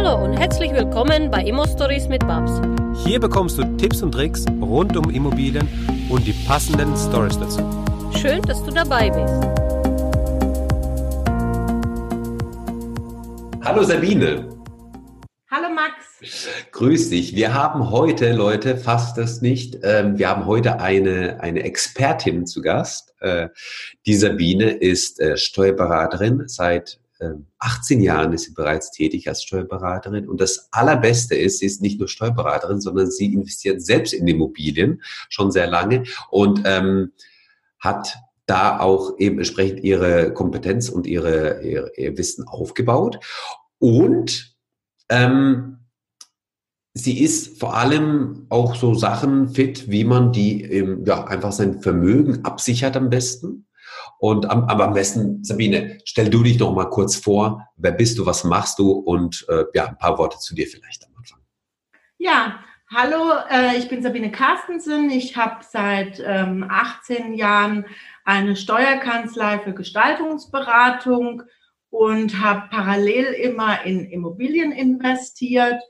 Hallo 0.00 0.24
und 0.24 0.34
herzlich 0.34 0.72
willkommen 0.72 1.28
bei 1.28 1.42
Immo 1.42 1.66
Stories 1.66 2.06
mit 2.06 2.20
Babs. 2.20 2.52
Hier 3.04 3.18
bekommst 3.18 3.58
du 3.58 3.64
Tipps 3.78 4.00
und 4.00 4.12
Tricks 4.12 4.44
rund 4.60 4.96
um 4.96 5.10
Immobilien 5.10 5.66
und 6.08 6.24
die 6.24 6.34
passenden 6.46 6.96
Stories 6.96 7.36
dazu. 7.36 7.68
Schön, 8.16 8.40
dass 8.42 8.64
du 8.64 8.70
dabei 8.70 9.10
bist. 9.10 9.34
Hallo 13.64 13.82
Sabine. 13.82 14.48
Hallo 15.50 15.68
Max. 15.74 16.20
Grüß 16.70 17.10
dich. 17.10 17.34
Wir 17.34 17.52
haben 17.52 17.90
heute, 17.90 18.32
Leute, 18.34 18.76
fasst 18.76 19.18
das 19.18 19.42
nicht, 19.42 19.78
ähm, 19.82 20.16
wir 20.16 20.28
haben 20.28 20.46
heute 20.46 20.80
eine, 20.80 21.40
eine 21.40 21.64
Expertin 21.64 22.46
zu 22.46 22.62
Gast. 22.62 23.16
Äh, 23.18 23.48
die 24.06 24.14
Sabine 24.14 24.70
ist 24.70 25.18
äh, 25.18 25.36
Steuerberaterin. 25.36 26.44
Seit 26.46 27.00
18 27.58 27.98
ähm, 27.98 28.04
Jahren 28.04 28.32
ist 28.32 28.44
sie 28.44 28.54
bereits 28.54 28.90
tätig 28.90 29.28
als 29.28 29.42
Steuerberaterin. 29.42 30.28
Und 30.28 30.40
das 30.40 30.68
Allerbeste 30.72 31.34
ist, 31.34 31.58
sie 31.58 31.66
ist 31.66 31.82
nicht 31.82 31.98
nur 31.98 32.08
Steuerberaterin, 32.08 32.80
sondern 32.80 33.10
sie 33.10 33.32
investiert 33.32 33.82
selbst 33.82 34.12
in 34.12 34.26
Immobilien 34.26 35.02
schon 35.28 35.50
sehr 35.50 35.66
lange 35.66 36.04
und 36.30 36.62
ähm, 36.64 37.12
hat 37.78 38.16
da 38.46 38.80
auch 38.80 39.18
eben 39.18 39.38
entsprechend 39.38 39.84
ihre 39.84 40.32
Kompetenz 40.32 40.88
und 40.88 41.06
ihre, 41.06 41.62
ihre 41.62 41.92
ihr 41.96 42.16
Wissen 42.16 42.48
aufgebaut. 42.48 43.20
Und 43.78 44.56
ähm, 45.10 45.78
sie 46.94 47.22
ist 47.22 47.60
vor 47.60 47.76
allem 47.76 48.46
auch 48.48 48.74
so 48.74 48.94
Sachen 48.94 49.50
fit, 49.50 49.90
wie 49.90 50.04
man 50.04 50.32
die 50.32 50.62
ähm, 50.62 51.04
ja, 51.04 51.24
einfach 51.24 51.52
sein 51.52 51.80
Vermögen 51.80 52.44
absichert 52.44 52.96
am 52.96 53.10
besten. 53.10 53.67
Und 54.18 54.50
am, 54.50 54.64
aber 54.64 54.84
am 54.84 54.94
besten, 54.94 55.44
Sabine, 55.44 55.98
stell 56.04 56.28
du 56.28 56.42
dich 56.42 56.58
noch 56.58 56.74
mal 56.74 56.90
kurz 56.90 57.16
vor. 57.16 57.68
Wer 57.76 57.92
bist 57.92 58.18
du, 58.18 58.26
was 58.26 58.44
machst 58.44 58.78
du? 58.78 58.90
Und 58.90 59.46
äh, 59.48 59.64
ja, 59.74 59.86
ein 59.86 59.98
paar 59.98 60.18
Worte 60.18 60.38
zu 60.38 60.54
dir 60.54 60.66
vielleicht 60.66 61.04
am 61.06 61.12
Anfang. 61.16 61.38
Ja, 62.18 62.58
hallo, 62.92 63.32
äh, 63.50 63.76
ich 63.76 63.88
bin 63.88 64.02
Sabine 64.02 64.32
Carstensen. 64.32 65.10
Ich 65.10 65.36
habe 65.36 65.64
seit 65.68 66.20
ähm, 66.24 66.66
18 66.68 67.34
Jahren 67.34 67.86
eine 68.24 68.56
Steuerkanzlei 68.56 69.60
für 69.60 69.72
Gestaltungsberatung 69.72 71.44
und 71.90 72.40
habe 72.40 72.68
parallel 72.70 73.26
immer 73.34 73.84
in 73.84 74.04
Immobilien 74.04 74.72
investiert. 74.72 75.80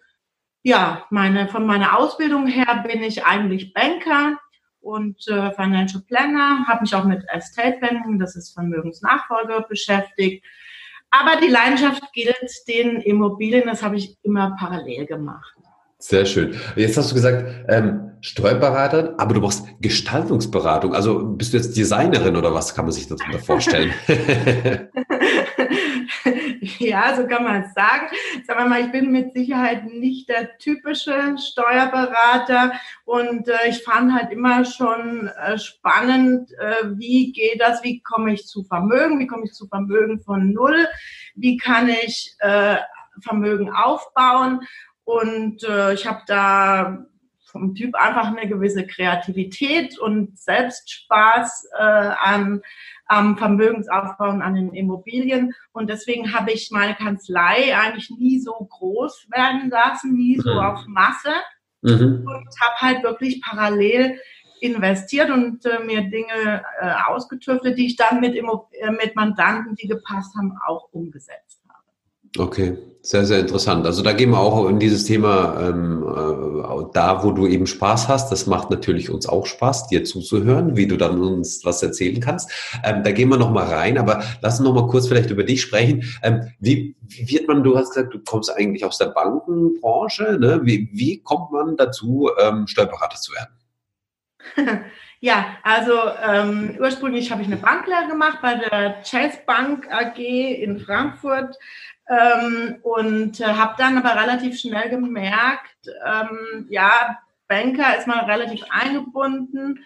Ja, 0.62 1.06
meine, 1.10 1.48
von 1.48 1.66
meiner 1.66 1.98
Ausbildung 1.98 2.46
her 2.46 2.84
bin 2.86 3.02
ich 3.02 3.24
eigentlich 3.24 3.72
Banker 3.72 4.38
und 4.80 5.26
äh, 5.28 5.50
Financial 5.52 6.02
Planner, 6.06 6.66
habe 6.66 6.82
mich 6.82 6.94
auch 6.94 7.04
mit 7.04 7.24
Estate 7.28 7.78
Planning, 7.78 8.18
das 8.18 8.36
ist 8.36 8.52
Vermögensnachfolge, 8.54 9.64
beschäftigt. 9.68 10.44
Aber 11.10 11.40
die 11.40 11.48
Leidenschaft 11.48 12.02
gilt 12.12 12.38
den 12.68 13.00
Immobilien, 13.00 13.64
das 13.66 13.82
habe 13.82 13.96
ich 13.96 14.16
immer 14.22 14.56
parallel 14.58 15.06
gemacht. 15.06 15.54
Sehr 15.98 16.26
schön. 16.26 16.54
Jetzt 16.76 16.96
hast 16.96 17.10
du 17.10 17.14
gesagt, 17.14 17.44
ähm, 17.68 18.12
Steuerberater, 18.20 19.14
aber 19.18 19.34
du 19.34 19.40
machst 19.40 19.66
Gestaltungsberatung. 19.80 20.94
Also 20.94 21.24
bist 21.24 21.52
du 21.52 21.56
jetzt 21.56 21.76
Designerin 21.76 22.36
oder 22.36 22.54
was 22.54 22.74
kann 22.74 22.84
man 22.84 22.92
sich 22.92 23.08
darunter 23.08 23.38
vorstellen? 23.38 23.92
ja, 26.78 27.14
so 27.16 27.26
kann 27.26 27.44
man 27.44 27.62
es 27.62 27.74
sagen. 27.74 28.08
Sagen 28.46 28.60
wir 28.60 28.68
mal, 28.68 28.80
ich 28.80 28.92
bin 28.92 29.10
mit 29.10 29.32
Sicherheit 29.32 29.84
nicht 29.84 30.28
der 30.28 30.58
typische 30.58 31.36
Steuerberater 31.38 32.72
und 33.04 33.48
äh, 33.48 33.68
ich 33.68 33.82
fand 33.82 34.12
halt 34.12 34.32
immer 34.32 34.64
schon 34.64 35.28
äh, 35.28 35.58
spannend, 35.58 36.52
äh, 36.52 36.96
wie 36.96 37.32
geht 37.32 37.60
das, 37.60 37.82
wie 37.82 38.00
komme 38.00 38.34
ich 38.34 38.46
zu 38.46 38.64
Vermögen, 38.64 39.18
wie 39.18 39.26
komme 39.26 39.44
ich 39.44 39.52
zu 39.52 39.66
Vermögen 39.68 40.20
von 40.20 40.52
Null, 40.52 40.86
wie 41.34 41.56
kann 41.56 41.88
ich 41.88 42.34
äh, 42.40 42.76
Vermögen 43.20 43.72
aufbauen 43.72 44.60
und 45.04 45.64
äh, 45.64 45.94
ich 45.94 46.06
habe 46.06 46.22
da 46.26 47.04
vom 47.50 47.74
Typ 47.74 47.94
einfach 47.94 48.26
eine 48.26 48.46
gewisse 48.46 48.86
Kreativität 48.86 49.98
und 49.98 50.38
Selbstspaß 50.38 51.68
äh, 51.78 51.82
an 51.82 52.60
am 53.08 53.36
Vermögensaufbau 53.36 54.28
und 54.28 54.42
an 54.42 54.54
den 54.54 54.72
Immobilien. 54.74 55.54
Und 55.72 55.90
deswegen 55.90 56.32
habe 56.34 56.52
ich 56.52 56.70
meine 56.70 56.94
Kanzlei 56.94 57.76
eigentlich 57.76 58.10
nie 58.10 58.38
so 58.38 58.52
groß 58.52 59.28
werden 59.30 59.70
lassen, 59.70 60.14
nie 60.14 60.38
so 60.38 60.52
mhm. 60.52 60.58
auf 60.58 60.86
Masse. 60.86 61.32
Mhm. 61.82 62.24
Und 62.26 62.48
habe 62.60 62.76
halt 62.80 63.02
wirklich 63.02 63.40
parallel 63.42 64.18
investiert 64.60 65.30
und 65.30 65.64
äh, 65.64 65.78
mir 65.84 66.02
Dinge 66.02 66.62
äh, 66.80 66.92
ausgetüftelt, 67.06 67.78
die 67.78 67.86
ich 67.86 67.96
dann 67.96 68.20
mit, 68.20 68.34
Immo 68.34 68.68
äh, 68.72 68.90
mit 68.90 69.14
Mandanten, 69.16 69.74
die 69.76 69.88
gepasst 69.88 70.36
haben, 70.36 70.56
auch 70.66 70.88
umgesetzt 70.92 71.62
habe. 71.67 71.67
Okay, 72.38 72.78
sehr, 73.02 73.24
sehr 73.24 73.40
interessant. 73.40 73.84
Also 73.86 74.02
da 74.02 74.12
gehen 74.12 74.30
wir 74.30 74.38
auch 74.38 74.68
in 74.68 74.78
dieses 74.78 75.04
Thema, 75.04 75.60
ähm, 75.60 76.04
äh, 76.06 76.92
da 76.92 77.24
wo 77.24 77.32
du 77.32 77.46
eben 77.46 77.66
Spaß 77.66 78.06
hast, 78.08 78.30
das 78.30 78.46
macht 78.46 78.70
natürlich 78.70 79.10
uns 79.10 79.28
auch 79.28 79.46
Spaß, 79.46 79.88
dir 79.88 80.04
zuzuhören, 80.04 80.76
wie 80.76 80.86
du 80.86 80.96
dann 80.96 81.20
uns 81.20 81.64
was 81.64 81.82
erzählen 81.82 82.20
kannst. 82.20 82.50
Ähm, 82.84 83.02
da 83.02 83.10
gehen 83.10 83.28
wir 83.28 83.38
nochmal 83.38 83.66
rein, 83.66 83.98
aber 83.98 84.22
lass 84.40 84.60
uns 84.60 84.68
nochmal 84.68 84.88
kurz 84.88 85.08
vielleicht 85.08 85.30
über 85.30 85.42
dich 85.42 85.62
sprechen. 85.62 86.04
Ähm, 86.22 86.52
wie, 86.60 86.96
wie 87.00 87.28
wird 87.28 87.48
man, 87.48 87.64
du 87.64 87.76
hast 87.76 87.94
gesagt, 87.94 88.14
du 88.14 88.20
kommst 88.20 88.54
eigentlich 88.54 88.84
aus 88.84 88.98
der 88.98 89.06
Bankenbranche, 89.06 90.38
ne? 90.38 90.60
wie, 90.62 90.88
wie 90.92 91.20
kommt 91.22 91.50
man 91.50 91.76
dazu, 91.76 92.30
ähm, 92.40 92.66
Steuerberater 92.66 93.16
zu 93.16 93.32
werden? 93.32 94.84
Ja, 95.20 95.56
also 95.64 95.94
ähm, 96.24 96.76
ursprünglich 96.78 97.32
habe 97.32 97.42
ich 97.42 97.48
eine 97.48 97.56
Banklehre 97.56 98.06
gemacht 98.06 98.38
bei 98.40 98.54
der 98.54 99.02
Chase 99.02 99.38
Bank 99.46 99.88
AG 99.90 100.16
in 100.16 100.78
Frankfurt 100.78 101.56
ähm, 102.08 102.76
und 102.82 103.40
äh, 103.40 103.44
habe 103.44 103.74
dann 103.78 103.98
aber 103.98 104.20
relativ 104.20 104.58
schnell 104.58 104.88
gemerkt, 104.88 105.88
ähm, 106.04 106.66
ja, 106.70 107.18
Banker 107.48 107.96
ist 107.98 108.06
mal 108.06 108.24
relativ 108.24 108.62
eingebunden 108.70 109.84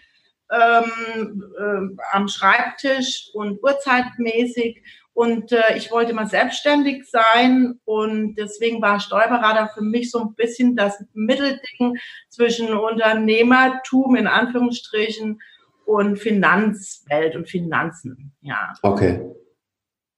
ähm, 0.51 1.45
äh, 1.59 2.03
am 2.13 2.29
Schreibtisch 2.29 3.31
und 3.35 3.63
uhrzeitmäßig. 3.63 4.83
Und 5.15 5.53
äh, 5.53 5.77
ich 5.77 5.91
wollte 5.91 6.15
mal 6.15 6.27
selbstständig 6.27 7.05
sein 7.09 7.79
und 7.85 8.35
deswegen 8.37 8.81
war 8.81 8.99
Steuerberater 8.99 9.71
für 9.75 9.83
mich 9.83 10.11
so 10.11 10.21
ein 10.21 10.35
bisschen 10.35 10.75
das 10.75 11.05
Mittelding 11.13 11.99
zwischen 12.31 12.73
Unternehmertum 12.73 14.17
in 14.17 14.27
Anführungsstrichen 14.27 15.41
und 15.85 16.19
Finanzwelt 16.19 17.37
und 17.37 17.49
Finanzen. 17.49 18.33
Ja. 18.41 18.73
Okay. 18.83 19.21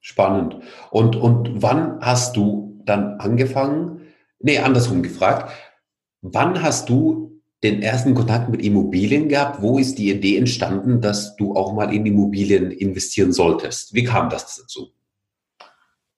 Spannend. 0.07 0.59
Und, 0.91 1.17
und 1.17 1.63
wann 1.63 1.99
hast 2.03 2.37
du 2.37 2.79
dann 2.85 3.21
angefangen, 3.21 4.03
nee, 4.39 4.59
andersrum 4.59 5.03
gefragt, 5.03 5.51
wann 6.21 6.63
hast 6.63 6.91
du 6.91 7.41
den 7.63 7.81
ersten 7.81 8.13
Kontakt 8.13 8.51
mit 8.51 8.63
Immobilien 8.63 9.31
gehabt? 9.31 9.63
Wo 9.63 9.79
ist 9.79 9.97
die 9.97 10.11
Idee 10.11 10.37
entstanden, 10.37 11.01
dass 11.01 11.37
du 11.37 11.55
auch 11.57 11.73
mal 11.73 11.91
in 11.91 12.05
Immobilien 12.05 12.71
investieren 12.71 13.33
solltest? 13.33 13.95
Wie 13.95 14.05
kam 14.05 14.29
das 14.29 14.57
dazu? 14.57 14.93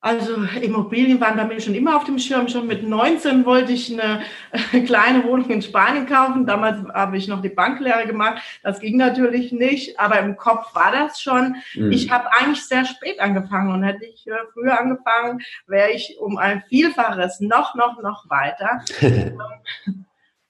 Also 0.00 0.34
Immobilien 0.60 1.20
waren 1.20 1.36
bei 1.36 1.44
mir 1.44 1.60
schon 1.60 1.74
immer 1.74 1.96
auf 1.96 2.04
dem 2.04 2.18
Schirm. 2.18 2.48
Schon 2.48 2.66
mit 2.66 2.86
19 2.86 3.44
wollte 3.44 3.72
ich 3.72 3.92
eine 3.92 4.22
äh, 4.72 4.80
kleine 4.82 5.24
Wohnung 5.24 5.48
in 5.48 5.62
Spanien 5.62 6.06
kaufen. 6.06 6.46
Damals 6.46 6.86
habe 6.92 7.16
ich 7.16 7.26
noch 7.28 7.40
die 7.40 7.48
Banklehre 7.48 8.06
gemacht. 8.06 8.40
Das 8.62 8.78
ging 8.78 8.98
natürlich 8.98 9.52
nicht, 9.52 9.98
aber 9.98 10.20
im 10.20 10.36
Kopf 10.36 10.74
war 10.74 10.92
das 10.92 11.20
schon. 11.20 11.56
Mhm. 11.74 11.90
Ich 11.90 12.10
habe 12.10 12.30
eigentlich 12.32 12.64
sehr 12.64 12.84
spät 12.84 13.18
angefangen 13.20 13.72
und 13.72 13.82
hätte 13.82 14.04
ich 14.04 14.26
äh, 14.26 14.32
früher 14.52 14.78
angefangen, 14.78 15.40
wäre 15.66 15.90
ich 15.90 16.16
um 16.20 16.36
ein 16.36 16.62
Vielfaches 16.68 17.40
noch, 17.40 17.74
noch, 17.74 18.00
noch 18.02 18.28
weiter. 18.28 18.82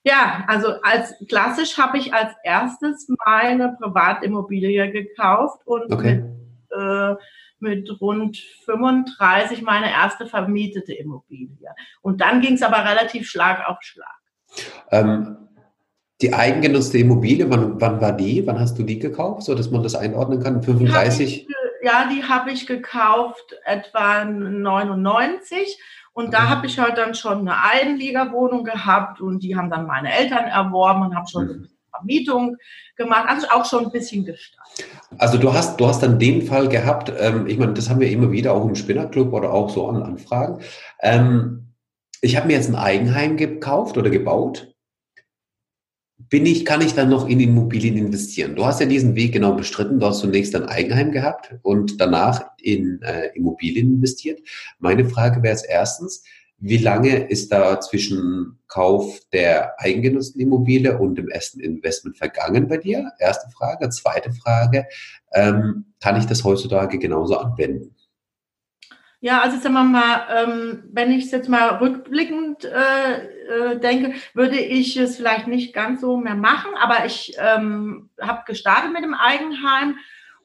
ja, 0.03 0.45
also 0.49 0.75
als 0.83 1.15
klassisch 1.29 1.79
habe 1.79 1.99
ich 1.99 2.13
als 2.13 2.33
erstes 2.43 3.09
meine 3.25 3.77
Privatimmobilie 3.81 4.91
gekauft 4.91 5.61
und 5.65 5.93
okay. 5.93 6.17
mit, 6.17 6.79
äh, 6.79 7.15
mit 7.59 7.91
rund 8.01 8.39
35 8.65 9.63
meine 9.63 9.91
erste 9.91 10.27
vermietete 10.27 10.93
Immobilie. 10.95 11.71
Und 12.03 12.21
dann 12.21 12.41
ging 12.41 12.55
es 12.55 12.63
aber 12.63 12.85
relativ 12.85 13.29
Schlag 13.29 13.67
auf 13.69 13.79
Schlag. 13.81 14.07
Ähm, 14.91 15.37
die 16.21 16.33
eigengenutzte 16.33 16.99
Immobilie, 16.99 17.49
wann, 17.51 17.81
wann, 17.81 18.01
war 18.01 18.13
die? 18.13 18.47
Wann 18.47 18.59
hast 18.59 18.79
du 18.79 18.83
die 18.83 18.99
gekauft, 18.99 19.43
so 19.43 19.55
dass 19.55 19.71
man 19.71 19.83
das 19.83 19.95
einordnen 19.95 20.43
kann? 20.43 20.63
35? 20.63 21.47
Die 21.47 21.55
ja, 21.87 22.09
die 22.11 22.25
habe 22.25 22.51
ich 22.51 22.67
gekauft 22.67 23.55
etwa 23.65 24.25
99. 24.25 25.79
Und 26.13 26.35
da 26.35 26.41
mhm. 26.41 26.49
habe 26.49 26.67
ich 26.67 26.79
halt 26.79 26.99
dann 26.99 27.15
schon 27.15 27.41
eine 27.41 27.63
Einliegerwohnung 27.63 28.65
gehabt 28.65 29.21
und 29.21 29.43
die 29.43 29.55
haben 29.55 29.71
dann 29.71 29.87
meine 29.87 30.13
Eltern 30.13 30.47
erworben 30.47 31.03
und 31.03 31.15
habe 31.15 31.29
schon 31.29 31.47
mhm. 31.47 31.69
Vermietung 31.97 32.57
gemacht, 32.97 33.27
also 33.29 33.49
auch 33.49 33.65
schon 33.65 33.87
ein 33.87 33.93
bisschen 33.93 34.25
gestaltet. 34.25 34.87
Also 35.19 35.39
du 35.39 35.53
hast, 35.53 35.81
du 35.81 35.87
hast 35.87 36.03
dann 36.03 36.19
den 36.19 36.43
Fall 36.43 36.69
gehabt, 36.69 37.13
ähm, 37.19 37.47
ich 37.47 37.59
meine, 37.59 37.75
das 37.75 37.89
haben 37.89 38.01
wir 38.01 38.11
immer 38.11 38.33
wieder 38.33 38.53
auch 38.53 38.67
im 38.67 38.75
Spinnerclub 38.75 39.33
oder 39.33 39.53
auch 39.53 39.71
so 39.71 39.89
an 39.89 40.03
Anfragen. 40.03 40.63
Ähm, 41.01 41.75
ich 42.21 42.37
habe 42.37 42.47
mir 42.47 42.55
jetzt 42.55 42.69
ein 42.69 42.77
Eigenheim 42.77 43.37
gekauft 43.37 43.97
oder 43.97 44.11
gebaut. 44.11 44.73
Bin 46.19 46.47
ich, 46.47 46.65
kann 46.65 46.81
ich 46.81 46.95
dann 46.95 47.11
noch 47.11 47.29
in 47.29 47.41
Immobilien 47.41 47.97
investieren? 47.97 48.57
Du 48.57 48.65
hast 48.65 48.81
ja 48.81 48.87
diesen 48.87 49.15
Weg 49.15 49.33
genau 49.33 49.53
bestritten. 49.53 50.01
Du 50.01 50.07
hast 50.07 50.21
zunächst 50.21 50.57
ein 50.57 50.65
Eigenheim 50.65 51.13
gehabt 51.13 51.55
und 51.63 52.01
danach 52.01 52.47
in 52.61 53.01
äh, 53.03 53.29
Immobilien 53.35 53.95
investiert. 53.95 54.41
Meine 54.79 55.05
Frage 55.05 55.43
wäre 55.43 55.53
jetzt 55.53 55.67
erstens, 55.69 56.25
Wie 56.59 56.79
lange 56.79 57.29
ist 57.29 57.53
da 57.53 57.81
zwischen 57.81 58.59
Kauf 58.67 59.21
der 59.33 59.79
eigengenutzten 59.79 60.41
Immobilie 60.41 60.97
und 60.97 61.17
dem 61.17 61.29
ersten 61.29 61.61
Investment 61.61 62.17
vergangen 62.17 62.67
bei 62.67 62.79
dir? 62.79 63.13
Erste 63.19 63.51
Frage. 63.51 63.91
Zweite 63.91 64.33
Frage, 64.33 64.87
ähm, 65.35 65.85
kann 66.01 66.17
ich 66.17 66.25
das 66.25 66.45
heutzutage 66.45 66.99
genauso 66.99 67.37
anwenden? 67.37 67.95
Ja, 69.21 69.41
also 69.41 69.59
sagen 69.59 69.75
wir 69.75 69.85
mal, 69.85 70.27
ähm, 70.35 70.85
wenn 70.93 71.11
ich 71.11 71.25
es 71.25 71.31
jetzt 71.31 71.49
mal 71.49 71.77
rückblickend 71.77 72.65
äh, 72.65 73.73
äh, 73.73 73.81
denke, 73.81 74.15
würde 74.35 74.59
ich 74.59 74.97
es 74.97 75.17
vielleicht 75.17 75.47
nicht 75.49 75.75
ganz 75.75 76.01
so 76.01 76.17
mehr 76.17 76.35
machen, 76.35 76.71
aber 76.79 77.07
ich 77.07 77.35
ähm, 77.39 78.11
habe 78.21 78.43
gestartet 78.47 78.93
mit 78.93 79.03
dem 79.03 79.15
Eigenheim 79.15 79.97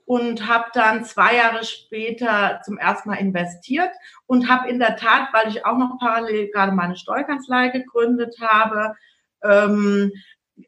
und 0.06 0.48
habe 0.48 0.66
dann 0.74 1.06
zwei 1.06 1.36
Jahre 1.36 1.64
später 1.64 2.62
zum 2.64 2.78
ersten 2.78 3.10
Mal 3.10 3.16
investiert 3.16 3.92
und 4.26 4.50
habe 4.50 4.70
in 4.70 4.80
der 4.80 4.96
Tat, 4.96 5.30
weil 5.32 5.50
ich 5.50 5.66
auch 5.66 5.78
noch 5.78 5.98
parallel 6.00 6.50
gerade 6.52 6.72
meine 6.72 6.96
Steuerkanzlei 6.96 7.70
gegründet 7.70 8.36
habe, 8.42 8.96
ähm, 9.44 10.12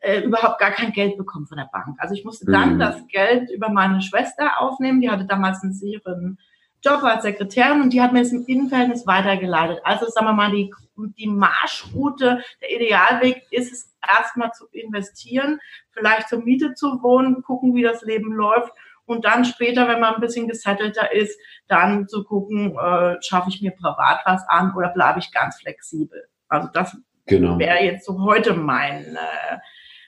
äh, 0.01 0.21
überhaupt 0.21 0.59
gar 0.59 0.71
kein 0.71 0.91
Geld 0.91 1.18
bekommen 1.18 1.47
von 1.47 1.57
der 1.57 1.69
Bank. 1.71 1.97
Also 2.00 2.15
ich 2.15 2.25
musste 2.25 2.45
dann 2.45 2.75
mhm. 2.75 2.80
das 2.80 3.07
Geld 3.07 3.50
über 3.51 3.69
meine 3.69 4.01
Schwester 4.01 4.59
aufnehmen, 4.59 5.01
die 5.01 5.09
hatte 5.09 5.25
damals 5.25 5.63
einen 5.63 5.74
sicheren 5.74 6.39
Job 6.83 7.03
als 7.03 7.24
Sekretärin 7.24 7.81
und 7.81 7.94
die 7.94 8.01
hat 8.01 8.12
mir 8.12 8.19
das 8.19 8.33
im 8.33 8.45
Innenverhältnis 8.45 9.07
weitergeleitet. 9.07 9.80
Also 9.83 10.07
sagen 10.07 10.27
wir 10.27 10.33
mal, 10.33 10.51
die, 10.51 10.74
die 11.18 11.27
Marschroute, 11.27 12.44
der 12.62 12.75
Idealweg 12.75 13.44
ist 13.51 13.71
es 13.71 13.94
erstmal 14.06 14.51
zu 14.51 14.68
investieren, 14.71 15.59
vielleicht 15.91 16.27
zur 16.27 16.44
Miete 16.44 16.74
zu 16.74 17.01
wohnen, 17.01 17.41
gucken, 17.41 17.74
wie 17.74 17.83
das 17.83 18.01
Leben 18.03 18.33
läuft 18.33 18.74
und 19.05 19.25
dann 19.25 19.45
später, 19.45 19.88
wenn 19.88 20.00
man 20.00 20.15
ein 20.15 20.21
bisschen 20.21 20.47
gesettelter 20.47 21.11
ist, 21.13 21.38
dann 21.67 22.07
zu 22.07 22.23
gucken, 22.23 22.77
äh, 22.77 23.15
schaffe 23.21 23.50
ich 23.50 23.61
mir 23.61 23.71
privat 23.71 24.21
was 24.25 24.44
an 24.47 24.73
oder 24.75 24.89
bleibe 24.89 25.19
ich 25.19 25.31
ganz 25.31 25.59
flexibel. 25.59 26.27
Also 26.47 26.69
das 26.73 26.95
genau. 27.25 27.59
wäre 27.59 27.83
jetzt 27.83 28.05
so 28.05 28.21
heute 28.23 28.53
mein 28.53 29.15
äh, 29.15 29.57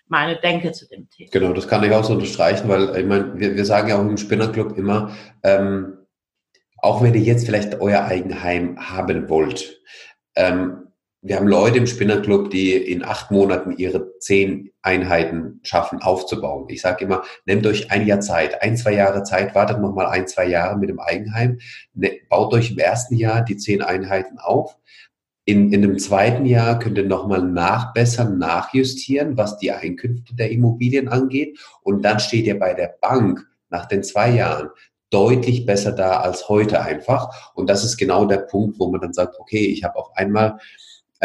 meine 0.08 0.36
Denke 0.36 0.72
zu 0.72 0.88
dem 0.88 1.10
Thema. 1.10 1.30
Genau, 1.32 1.54
das 1.54 1.68
kann 1.68 1.84
ich 1.84 1.92
auch 1.92 2.04
so 2.04 2.14
unterstreichen, 2.14 2.70
weil 2.70 2.96
ich 2.96 3.06
meine, 3.06 3.38
wir, 3.40 3.56
wir 3.56 3.66
sagen 3.66 3.90
ja 3.90 3.98
auch 3.98 4.02
im 4.02 4.18
Spinnerclub 4.18 4.78
immer, 4.78 5.16
ähm, 5.44 5.98
auch 6.78 7.02
wenn 7.02 7.16
ihr 7.16 7.22
jetzt 7.22 7.46
vielleicht 7.46 7.82
euer 7.82 8.04
Eigenheim 8.04 8.78
haben 8.80 9.28
wollt, 9.30 9.82
ähm, 10.36 10.85
wir 11.26 11.38
haben 11.38 11.48
Leute 11.48 11.80
im 11.80 11.88
Spinnerclub, 11.88 12.52
die 12.52 12.76
in 12.76 13.04
acht 13.04 13.32
Monaten 13.32 13.76
ihre 13.78 14.20
zehn 14.20 14.70
Einheiten 14.84 15.60
schaffen 15.64 16.04
aufzubauen. 16.04 16.68
Ich 16.70 16.82
sage 16.82 17.04
immer, 17.04 17.24
nehmt 17.48 17.66
euch 17.66 17.90
ein 17.90 18.06
Jahr 18.06 18.20
Zeit, 18.20 18.62
ein, 18.62 18.78
zwei 18.78 18.94
Jahre 18.94 19.24
Zeit, 19.24 19.56
wartet 19.56 19.82
noch 19.82 19.96
mal 19.96 20.06
ein, 20.06 20.28
zwei 20.28 20.46
Jahre 20.46 20.78
mit 20.78 20.88
dem 20.90 21.00
Eigenheim, 21.00 21.58
ne, 21.96 22.12
baut 22.30 22.54
euch 22.54 22.70
im 22.70 22.78
ersten 22.78 23.16
Jahr 23.16 23.44
die 23.44 23.58
zehn 23.58 23.82
Einheiten 23.82 24.38
auf. 24.38 24.78
In, 25.46 25.74
in 25.74 25.82
dem 25.82 25.98
zweiten 25.98 26.46
Jahr 26.46 26.78
könnt 26.78 27.00
ihr 27.00 27.08
nochmal 27.08 27.42
nachbessern, 27.42 28.38
nachjustieren, 28.38 29.36
was 29.36 29.58
die 29.58 29.72
Einkünfte 29.72 30.36
der 30.36 30.52
Immobilien 30.52 31.08
angeht. 31.08 31.58
Und 31.82 32.04
dann 32.06 32.20
steht 32.20 32.46
ihr 32.46 32.60
bei 32.60 32.76
der 32.76 32.98
Bank 33.02 33.48
nach 33.70 33.88
den 33.88 34.04
zwei 34.04 34.30
Jahren 34.30 34.70
deutlich 35.10 35.66
besser 35.66 35.92
da 35.92 36.20
als 36.20 36.50
heute 36.50 36.82
einfach. 36.82 37.54
Und 37.56 37.68
das 37.68 37.84
ist 37.84 37.98
genau 37.98 38.26
der 38.26 38.40
Punkt, 38.40 38.80
wo 38.80 38.92
man 38.92 39.02
dann 39.02 39.14
sagt, 39.14 39.40
okay, 39.40 39.66
ich 39.66 39.84
habe 39.84 39.96
auf 39.96 40.16
einmal 40.16 40.60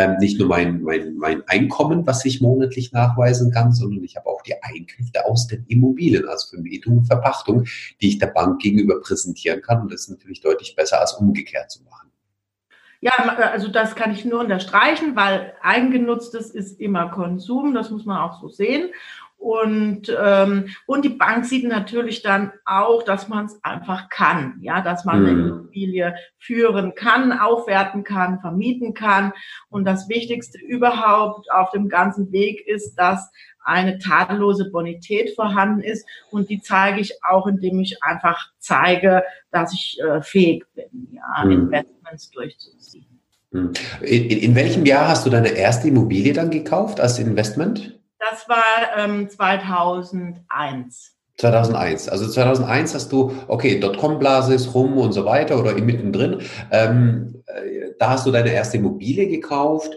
ähm, 0.00 0.16
nicht 0.18 0.38
nur 0.38 0.48
mein, 0.48 0.82
mein, 0.82 1.16
mein 1.16 1.42
Einkommen, 1.46 2.06
was 2.06 2.24
ich 2.24 2.40
monatlich 2.40 2.92
nachweisen 2.92 3.52
kann, 3.52 3.72
sondern 3.72 4.02
ich 4.02 4.16
habe 4.16 4.28
auch 4.28 4.42
die 4.42 4.54
Einkünfte 4.62 5.26
aus 5.26 5.46
den 5.46 5.64
Immobilien, 5.68 6.26
also 6.28 6.48
Vermietung 6.48 6.98
und 6.98 7.06
Verpachtung, 7.06 7.64
die 8.00 8.08
ich 8.08 8.18
der 8.18 8.28
Bank 8.28 8.60
gegenüber 8.60 9.00
präsentieren 9.00 9.60
kann. 9.60 9.82
Und 9.82 9.92
das 9.92 10.02
ist 10.02 10.10
natürlich 10.10 10.40
deutlich 10.40 10.74
besser 10.74 11.00
als 11.00 11.12
umgekehrt 11.14 11.70
zu 11.70 11.82
machen. 11.84 12.10
Ja, 13.02 13.12
also 13.12 13.68
das 13.68 13.94
kann 13.94 14.12
ich 14.12 14.24
nur 14.24 14.40
unterstreichen, 14.40 15.16
weil 15.16 15.54
eigengenutztes 15.62 16.50
ist 16.50 16.80
immer 16.80 17.10
Konsum, 17.10 17.72
das 17.72 17.90
muss 17.90 18.04
man 18.04 18.18
auch 18.18 18.40
so 18.40 18.48
sehen. 18.48 18.90
Und, 19.40 20.14
ähm, 20.22 20.68
und 20.86 21.02
die 21.02 21.08
Bank 21.08 21.46
sieht 21.46 21.66
natürlich 21.66 22.20
dann 22.20 22.52
auch, 22.66 23.02
dass 23.02 23.28
man 23.28 23.46
es 23.46 23.58
einfach 23.64 24.10
kann, 24.10 24.58
ja, 24.60 24.82
dass 24.82 25.06
man 25.06 25.24
eine 25.24 25.32
mhm. 25.32 25.48
Immobilie 25.48 26.14
führen 26.36 26.94
kann, 26.94 27.32
aufwerten 27.32 28.04
kann, 28.04 28.40
vermieten 28.40 28.92
kann. 28.92 29.32
Und 29.70 29.86
das 29.86 30.10
Wichtigste 30.10 30.58
überhaupt 30.58 31.50
auf 31.50 31.70
dem 31.70 31.88
ganzen 31.88 32.30
Weg 32.32 32.66
ist, 32.66 32.96
dass 32.96 33.30
eine 33.64 33.98
tadellose 33.98 34.70
Bonität 34.70 35.34
vorhanden 35.34 35.80
ist. 35.80 36.06
Und 36.30 36.50
die 36.50 36.60
zeige 36.60 37.00
ich 37.00 37.14
auch, 37.24 37.46
indem 37.46 37.80
ich 37.80 38.02
einfach 38.02 38.50
zeige, 38.58 39.22
dass 39.50 39.72
ich 39.72 39.98
äh, 40.06 40.20
fähig 40.20 40.66
bin, 40.74 41.08
ja, 41.12 41.44
mhm. 41.46 41.52
Investments 41.52 42.30
durchzuziehen. 42.30 43.06
Mhm. 43.52 43.72
In, 44.02 44.28
in 44.28 44.54
welchem 44.54 44.84
Jahr 44.84 45.08
hast 45.08 45.24
du 45.24 45.30
deine 45.30 45.48
erste 45.48 45.88
Immobilie 45.88 46.34
dann 46.34 46.50
gekauft 46.50 47.00
als 47.00 47.18
Investment? 47.18 47.99
Das 48.20 48.48
war 48.48 48.96
ähm, 48.96 49.28
2001. 49.28 51.16
2001. 51.38 52.08
Also 52.08 52.28
2001 52.28 52.94
hast 52.94 53.10
du, 53.12 53.34
okay, 53.48 53.80
Dotcom-Blase 53.80 54.54
ist 54.54 54.74
rum 54.74 54.98
und 54.98 55.12
so 55.12 55.24
weiter 55.24 55.58
oder 55.58 55.72
mittendrin. 55.74 56.42
Ähm, 56.70 57.42
äh, 57.46 57.92
da 57.98 58.10
hast 58.10 58.26
du 58.26 58.30
deine 58.30 58.52
erste 58.52 58.76
Immobilie 58.76 59.26
gekauft. 59.26 59.92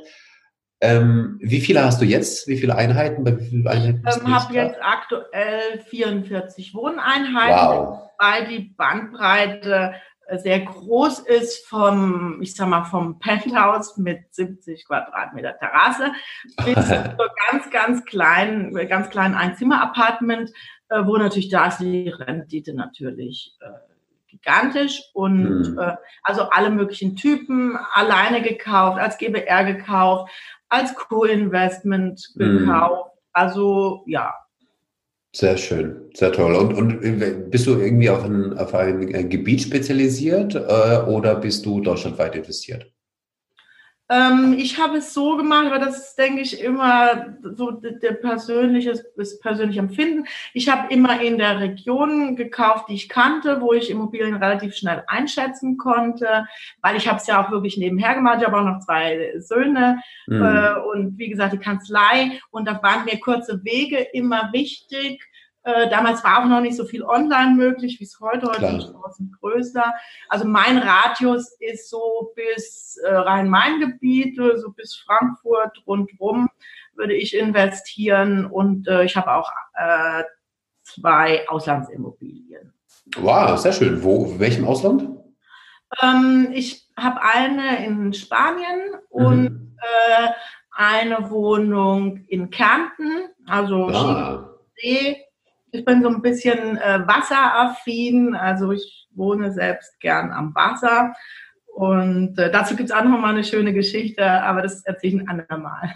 Ähm, 0.79 1.37
wie 1.41 1.61
viele 1.61 1.83
hast 1.83 2.01
du 2.01 2.05
jetzt? 2.05 2.47
Wie 2.47 2.57
viele 2.57 2.75
Einheiten? 2.75 3.23
Bei 3.23 3.39
wie 3.39 3.45
vielen 3.45 3.67
Einheiten 3.67 4.03
ich 4.07 4.15
ähm, 4.17 4.33
habe 4.33 4.53
jetzt 4.53 4.77
aktuell 4.81 5.79
44 5.87 6.73
Wohneinheiten, 6.73 7.87
wow. 7.87 7.99
weil 8.19 8.47
die 8.47 8.73
Bandbreite 8.75 9.93
sehr 10.37 10.61
groß 10.61 11.19
ist 11.19 11.67
vom, 11.67 12.41
ich 12.41 12.55
sag 12.55 12.69
mal, 12.69 12.83
vom 12.85 13.19
Penthouse 13.19 13.97
mit 13.97 14.33
70 14.33 14.85
Quadratmeter 14.87 15.57
Terrasse 15.57 16.11
bis 16.65 16.75
zur 16.87 17.29
ganz, 17.51 17.69
ganz 17.71 18.05
kleinen, 18.05 18.73
ganz 18.87 19.09
kleinen 19.09 19.35
Einzimmer-Apartment, 19.35 20.51
äh, 20.89 21.05
wo 21.05 21.17
natürlich 21.17 21.49
da 21.49 21.67
ist 21.67 21.79
die 21.79 22.09
Rendite 22.09 22.73
natürlich 22.73 23.57
äh, 23.61 23.93
gigantisch 24.27 25.01
und 25.13 25.73
mhm. 25.73 25.79
äh, 25.79 25.95
also 26.23 26.49
alle 26.49 26.69
möglichen 26.69 27.15
Typen 27.15 27.77
alleine 27.93 28.41
gekauft, 28.41 28.99
als 28.99 29.17
GBR 29.17 29.63
gekauft, 29.65 30.31
als 30.69 30.95
Co-Investment 30.95 32.29
mhm. 32.35 32.59
gekauft. 32.59 33.11
Also 33.33 34.03
ja, 34.07 34.33
sehr 35.35 35.57
schön, 35.57 36.09
sehr 36.13 36.31
toll. 36.31 36.55
Und, 36.55 36.73
und 36.75 37.49
bist 37.49 37.65
du 37.65 37.79
irgendwie 37.79 38.09
auf 38.09 38.23
ein, 38.23 38.57
auf 38.57 38.73
ein 38.75 39.29
Gebiet 39.29 39.61
spezialisiert 39.61 40.55
äh, 40.55 41.03
oder 41.07 41.35
bist 41.35 41.65
du 41.65 41.81
deutschlandweit 41.81 42.35
investiert? 42.35 42.93
Ähm, 44.09 44.55
ich 44.57 44.79
habe 44.79 44.97
es 44.97 45.13
so 45.13 45.37
gemacht, 45.37 45.65
aber 45.67 45.79
das 45.79 45.97
ist, 45.97 46.15
denke 46.17 46.41
ich, 46.41 46.61
immer 46.61 47.35
so 47.41 47.71
der 47.71 48.11
persönliche, 48.11 49.01
das 49.15 49.39
persönliche 49.39 49.79
Empfinden. 49.79 50.25
Ich 50.53 50.69
habe 50.69 50.93
immer 50.93 51.21
in 51.21 51.37
der 51.37 51.59
Region 51.59 52.35
gekauft, 52.35 52.89
die 52.89 52.95
ich 52.95 53.07
kannte, 53.07 53.61
wo 53.61 53.71
ich 53.73 53.89
Immobilien 53.89 54.35
relativ 54.35 54.75
schnell 54.75 55.03
einschätzen 55.07 55.77
konnte, 55.77 56.45
weil 56.81 56.97
ich 56.97 57.07
habe 57.07 57.17
es 57.17 57.27
ja 57.27 57.43
auch 57.43 57.49
wirklich 57.49 57.77
nebenher 57.77 58.13
gemacht. 58.13 58.39
Ich 58.41 58.45
habe 58.45 58.57
auch 58.57 58.65
noch 58.65 58.81
zwei 58.81 59.33
Söhne 59.39 59.99
mhm. 60.27 60.43
äh, 60.43 60.73
und 60.91 61.17
wie 61.17 61.29
gesagt 61.29 61.53
die 61.53 61.57
Kanzlei. 61.57 62.39
Und 62.51 62.67
da 62.67 62.83
waren 62.83 63.05
mir 63.05 63.19
kurze 63.19 63.63
Wege 63.63 63.97
immer 64.13 64.49
wichtig. 64.51 65.23
Äh, 65.63 65.89
damals 65.89 66.23
war 66.23 66.41
auch 66.41 66.47
noch 66.47 66.59
nicht 66.59 66.75
so 66.75 66.85
viel 66.85 67.03
online 67.03 67.55
möglich, 67.55 67.99
wie 67.99 68.03
es 68.03 68.19
heute, 68.19 68.47
heute 68.47 68.65
ist 68.65 68.89
es 68.89 69.39
größer. 69.39 69.93
Also 70.27 70.45
mein 70.45 70.77
Radius 70.77 71.55
ist 71.59 71.89
so 71.89 72.33
bis 72.35 72.97
äh, 72.97 73.13
Rhein-Main-Gebiet, 73.13 74.35
so 74.57 74.71
bis 74.71 74.95
Frankfurt 74.95 75.81
rundrum 75.87 76.49
würde 76.95 77.15
ich 77.15 77.35
investieren 77.35 78.45
und 78.45 78.87
äh, 78.87 79.03
ich 79.05 79.15
habe 79.15 79.33
auch 79.33 79.51
äh, 79.75 80.23
zwei 80.83 81.47
Auslandsimmobilien. 81.47 82.73
Wow, 83.17 83.57
sehr 83.57 83.73
schön. 83.73 84.03
Wo, 84.03 84.25
in 84.25 84.39
welchem 84.39 84.67
Ausland? 84.67 85.09
Ähm, 86.01 86.49
ich 86.53 86.87
habe 86.97 87.21
eine 87.21 87.85
in 87.85 88.13
Spanien 88.13 88.91
mhm. 89.11 89.25
und 89.25 89.77
äh, 89.77 90.27
eine 90.71 91.29
Wohnung 91.29 92.25
in 92.27 92.49
Kärnten, 92.49 93.29
also 93.47 93.87
ah. 93.89 94.49
See 94.75 95.17
ich 95.73 95.83
bin 95.85 96.03
so 96.03 96.07
ein 96.07 96.21
bisschen 96.21 96.77
äh, 96.77 96.99
wasseraffin, 97.07 98.35
also 98.35 98.71
ich 98.71 99.07
wohne 99.11 99.51
selbst 99.51 99.99
gern 99.99 100.31
am 100.31 100.53
Wasser. 100.53 101.13
Und 101.65 102.37
äh, 102.37 102.51
dazu 102.51 102.75
gibt 102.75 102.91
es 102.91 102.95
auch 102.95 103.03
noch 103.03 103.19
mal 103.19 103.33
eine 103.33 103.43
schöne 103.43 103.73
Geschichte, 103.73 104.23
aber 104.23 104.61
das 104.61 104.85
erzähle 104.85 105.15
ich 105.15 105.21
ein 105.21 105.27
andermal. 105.27 105.93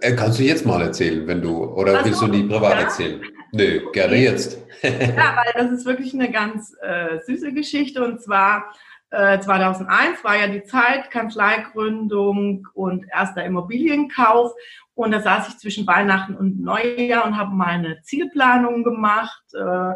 Äh, 0.00 0.14
kannst 0.14 0.38
du 0.38 0.42
jetzt 0.42 0.64
mal 0.64 0.80
erzählen, 0.80 1.26
wenn 1.26 1.42
du, 1.42 1.64
oder 1.64 1.98
also, 1.98 2.04
willst 2.06 2.22
du 2.22 2.28
die 2.28 2.42
privat 2.42 2.74
ja. 2.74 2.80
erzählen? 2.80 3.22
Nö, 3.52 3.80
gerne 3.92 4.16
jetzt. 4.16 4.58
ja, 4.82 5.36
weil 5.36 5.52
das 5.54 5.72
ist 5.72 5.86
wirklich 5.86 6.14
eine 6.14 6.30
ganz 6.30 6.74
äh, 6.80 7.18
süße 7.20 7.52
Geschichte 7.52 8.02
und 8.04 8.22
zwar 8.22 8.72
2001 9.10 10.20
äh, 10.20 10.24
war 10.24 10.36
ja 10.36 10.46
die 10.46 10.62
Zeit, 10.62 11.10
Kanzleigründung 11.10 12.68
und 12.74 13.06
erster 13.10 13.44
Immobilienkauf. 13.44 14.52
Und 14.94 15.10
da 15.10 15.20
saß 15.20 15.48
ich 15.48 15.58
zwischen 15.58 15.86
Weihnachten 15.86 16.36
und 16.36 16.60
Neujahr 16.60 17.24
und 17.24 17.36
habe 17.36 17.54
meine 17.54 18.02
Zielplanung 18.02 18.84
gemacht. 18.84 19.42
Äh, 19.54 19.94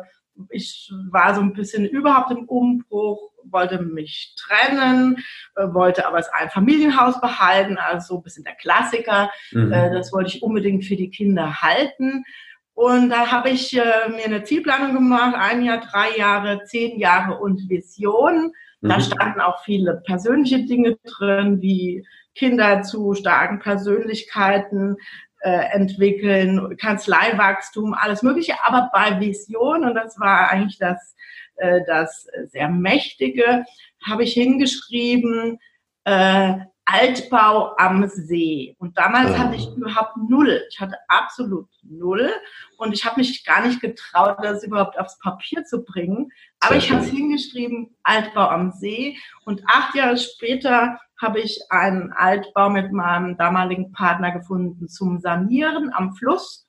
ich 0.50 0.90
war 1.10 1.34
so 1.34 1.40
ein 1.40 1.52
bisschen 1.52 1.86
überhaupt 1.86 2.32
im 2.32 2.44
Umbruch, 2.46 3.30
wollte 3.44 3.80
mich 3.80 4.34
trennen, 4.36 5.18
äh, 5.54 5.72
wollte 5.72 6.08
aber 6.08 6.20
ein 6.32 6.50
Familienhaus 6.50 7.20
behalten, 7.20 7.78
also 7.78 8.14
so 8.14 8.18
ein 8.18 8.22
bisschen 8.24 8.42
der 8.42 8.56
Klassiker. 8.56 9.30
Mhm. 9.52 9.70
Das 9.70 10.12
wollte 10.12 10.30
ich 10.34 10.42
unbedingt 10.42 10.84
für 10.84 10.96
die 10.96 11.10
Kinder 11.10 11.62
halten. 11.62 12.24
Und 12.72 13.10
da 13.10 13.30
habe 13.30 13.50
ich 13.50 13.74
mir 13.74 14.24
eine 14.24 14.42
Zielplanung 14.42 14.94
gemacht, 14.94 15.36
ein 15.38 15.62
Jahr, 15.62 15.78
drei 15.78 16.16
Jahre, 16.16 16.64
zehn 16.64 16.98
Jahre 16.98 17.38
und 17.38 17.68
Vision. 17.68 18.52
Da 18.84 18.98
mhm. 18.98 19.00
standen 19.00 19.40
auch 19.40 19.64
viele 19.64 20.02
persönliche 20.04 20.66
Dinge 20.66 20.98
drin, 21.04 21.62
wie 21.62 22.06
Kinder 22.34 22.82
zu 22.82 23.14
starken 23.14 23.58
Persönlichkeiten 23.58 24.96
äh, 25.40 25.72
entwickeln, 25.72 26.76
Kanzleiwachstum, 26.76 27.94
alles 27.94 28.22
Mögliche. 28.22 28.54
Aber 28.62 28.90
bei 28.92 29.18
Vision, 29.20 29.84
und 29.84 29.94
das 29.94 30.20
war 30.20 30.50
eigentlich 30.50 30.78
das, 30.78 31.16
äh, 31.56 31.80
das 31.86 32.26
sehr 32.48 32.68
Mächtige, 32.68 33.64
habe 34.06 34.24
ich 34.24 34.34
hingeschrieben, 34.34 35.58
äh, 36.04 36.56
Altbau 36.86 37.74
am 37.78 38.06
See. 38.08 38.76
Und 38.78 38.98
damals 38.98 39.36
hatte 39.38 39.56
ich 39.56 39.68
überhaupt 39.74 40.16
null. 40.28 40.62
Ich 40.70 40.80
hatte 40.80 40.96
absolut 41.08 41.68
null. 41.82 42.30
Und 42.76 42.92
ich 42.92 43.04
habe 43.04 43.20
mich 43.20 43.44
gar 43.44 43.66
nicht 43.66 43.80
getraut, 43.80 44.36
das 44.42 44.64
überhaupt 44.64 44.98
aufs 44.98 45.18
Papier 45.18 45.64
zu 45.64 45.82
bringen. 45.84 46.30
Aber 46.60 46.76
ich 46.76 46.90
habe 46.90 47.02
es 47.02 47.08
hingeschrieben, 47.08 47.96
Altbau 48.02 48.48
am 48.48 48.72
See. 48.72 49.16
Und 49.44 49.62
acht 49.66 49.94
Jahre 49.94 50.18
später 50.18 50.98
habe 51.20 51.40
ich 51.40 51.60
einen 51.70 52.12
Altbau 52.12 52.68
mit 52.68 52.92
meinem 52.92 53.36
damaligen 53.36 53.92
Partner 53.92 54.32
gefunden 54.32 54.88
zum 54.88 55.20
Sanieren 55.20 55.92
am 55.92 56.14
Fluss. 56.14 56.68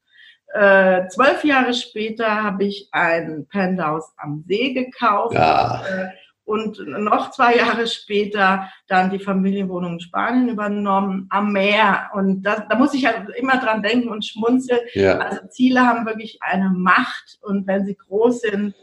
Äh, 0.53 1.07
zwölf 1.09 1.43
Jahre 1.43 1.73
später 1.73 2.43
habe 2.43 2.63
ich 2.63 2.87
ein 2.93 3.45
Penthouse 3.49 4.13
am 4.17 4.45
See 4.47 4.71
gekauft. 4.73 5.33
Ja. 5.33 5.83
Äh, 5.85 6.09
und 6.45 6.79
noch 6.87 7.31
zwei 7.31 7.57
Jahre 7.57 7.87
später 7.87 8.69
dann 8.87 9.09
die 9.09 9.19
Familienwohnung 9.19 9.93
in 9.93 9.99
Spanien 9.99 10.49
übernommen, 10.49 11.27
am 11.29 11.51
Meer. 11.51 12.11
Und 12.13 12.43
das, 12.43 12.61
da 12.69 12.77
muss 12.77 12.93
ich 12.93 13.05
halt 13.05 13.29
immer 13.35 13.57
dran 13.57 13.81
denken 13.81 14.09
und 14.09 14.23
schmunzeln. 14.23 14.79
Ja. 14.93 15.17
Also 15.17 15.47
Ziele 15.49 15.81
haben 15.81 16.05
wirklich 16.05 16.37
eine 16.41 16.69
Macht 16.69 17.39
und 17.41 17.65
wenn 17.67 17.85
sie 17.85 17.95
groß 17.95 18.41
sind 18.41 18.75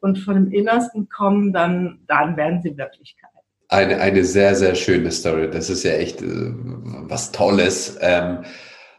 und 0.00 0.18
von 0.18 0.34
dem 0.34 0.52
Innersten 0.52 1.08
kommen, 1.08 1.52
dann, 1.52 2.00
dann 2.06 2.36
werden 2.36 2.62
sie 2.62 2.78
Wirklichkeit. 2.78 3.30
Eine, 3.70 4.00
eine 4.00 4.24
sehr, 4.24 4.54
sehr 4.54 4.74
schöne 4.74 5.10
Story. 5.10 5.50
Das 5.50 5.68
ist 5.68 5.82
ja 5.82 5.92
echt 5.92 6.22
äh, 6.22 6.24
was 6.24 7.32
Tolles. 7.32 7.98
Ähm, 8.00 8.44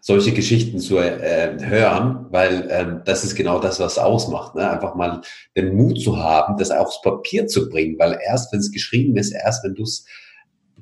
solche 0.01 0.33
Geschichten 0.33 0.79
zu 0.79 0.97
äh, 0.97 1.57
hören, 1.59 2.27
weil 2.29 2.67
ähm, 2.71 3.01
das 3.05 3.23
ist 3.23 3.35
genau 3.35 3.59
das, 3.59 3.79
was 3.79 3.97
ausmacht. 3.97 4.55
Ne? 4.55 4.69
Einfach 4.69 4.95
mal 4.95 5.21
den 5.55 5.75
Mut 5.75 6.01
zu 6.01 6.17
haben, 6.17 6.57
das 6.57 6.71
aufs 6.71 7.01
Papier 7.01 7.47
zu 7.47 7.69
bringen, 7.69 7.97
weil 7.99 8.17
erst 8.25 8.53
wenn 8.53 8.59
es 8.59 8.71
geschrieben 8.71 9.17
ist, 9.17 9.31
erst 9.31 9.63
wenn 9.63 9.75
du 9.75 9.83
es, 9.83 10.05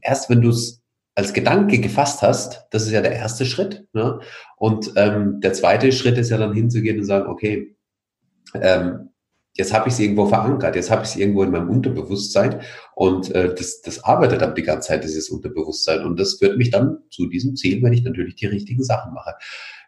erst 0.01 0.29
wenn 0.29 0.41
du 0.41 0.49
es 0.49 0.81
als 1.15 1.33
Gedanke 1.33 1.79
gefasst 1.79 2.21
hast, 2.21 2.67
das 2.69 2.83
ist 2.83 2.91
ja 2.91 3.01
der 3.01 3.13
erste 3.13 3.45
Schritt. 3.45 3.87
Ne? 3.93 4.19
Und 4.55 4.91
ähm, 4.95 5.41
der 5.41 5.53
zweite 5.53 5.91
Schritt 5.91 6.17
ist 6.17 6.29
ja 6.29 6.37
dann 6.37 6.53
hinzugehen 6.53 6.99
und 6.99 7.05
sagen, 7.05 7.27
okay, 7.27 7.75
ähm, 8.53 9.09
jetzt 9.57 9.73
habe 9.73 9.89
ich 9.89 9.95
es 9.95 9.99
irgendwo 9.99 10.27
verankert, 10.27 10.75
jetzt 10.75 10.91
habe 10.91 11.03
ich 11.03 11.09
es 11.09 11.15
irgendwo 11.15 11.43
in 11.43 11.51
meinem 11.51 11.69
Unterbewusstsein 11.69 12.61
und 12.95 13.31
äh, 13.31 13.53
das, 13.53 13.81
das 13.81 14.03
arbeitet 14.03 14.41
dann 14.41 14.55
die 14.55 14.63
ganze 14.63 14.89
Zeit, 14.89 15.03
dieses 15.03 15.29
Unterbewusstsein 15.29 16.05
und 16.05 16.19
das 16.19 16.35
führt 16.35 16.57
mich 16.57 16.69
dann 16.69 16.99
zu 17.09 17.27
diesem 17.27 17.55
Ziel, 17.55 17.81
wenn 17.83 17.93
ich 17.93 18.03
natürlich 18.03 18.35
die 18.35 18.45
richtigen 18.45 18.83
Sachen 18.83 19.13
mache. 19.13 19.33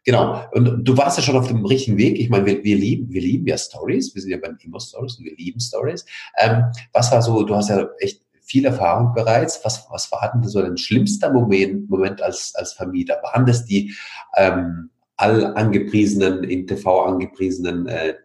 Genau. 0.06 0.44
Und 0.54 0.86
du 0.86 0.98
warst 0.98 1.18
ja 1.18 1.24
schon 1.24 1.38
auf 1.38 1.48
dem 1.48 1.66
richtigen 1.66 1.98
Weg. 1.98 2.20
Ich 2.20 2.30
meine, 2.30 2.46
wir, 2.46 2.64
wir 2.64 2.76
lieben, 2.78 3.12
wir 3.12 3.22
lieben 3.22 3.46
ja 3.46 3.58
Stories. 3.58 4.16
Wir 4.16 4.22
sind 4.22 4.32
ja 4.32 4.38
beim 4.42 4.58
Emo 4.64 4.80
Stories 4.80 5.18
und 5.18 5.26
wir 5.26 5.36
lieben 5.36 5.60
Stories. 5.60 6.06
Ähm, 6.38 6.64
was 6.94 7.12
war 7.12 7.22
so, 7.22 7.44
du 7.44 7.56
hast 7.56 7.70
ja 7.70 7.88
echt 8.00 8.22
viel 8.42 8.66
Erfahrung 8.66 9.14
bereits. 9.14 9.60
Was, 9.64 9.86
was 9.92 10.12
war 10.12 10.32
denn 10.34 10.48
so 10.48 10.62
dein 10.62 10.78
schlimmster 10.78 11.32
Moment, 11.32 11.90
Moment 11.90 12.22
als, 12.22 12.54
als 12.56 12.74
Vermieter? 12.74 13.20
Waren 13.22 13.46
das 13.46 13.66
die 13.66 13.94
ähm, 14.38 14.90
all 15.18 15.46
angepriesenen, 15.56 16.44
in 16.46 16.66
TV 16.66 17.04
angepriesenen 17.04 17.88
äh, 17.88 18.16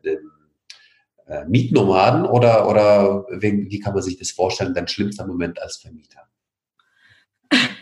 äh, 1.26 1.44
Mietnomaden 1.46 2.24
oder, 2.26 2.68
oder 2.68 3.26
wie, 3.30 3.70
wie 3.70 3.80
kann 3.80 3.94
man 3.94 4.02
sich 4.02 4.18
das 4.18 4.30
vorstellen, 4.30 4.74
dein 4.74 4.88
schlimmster 4.88 5.26
Moment 5.26 5.60
als 5.60 5.76
Vermieter? 5.78 6.28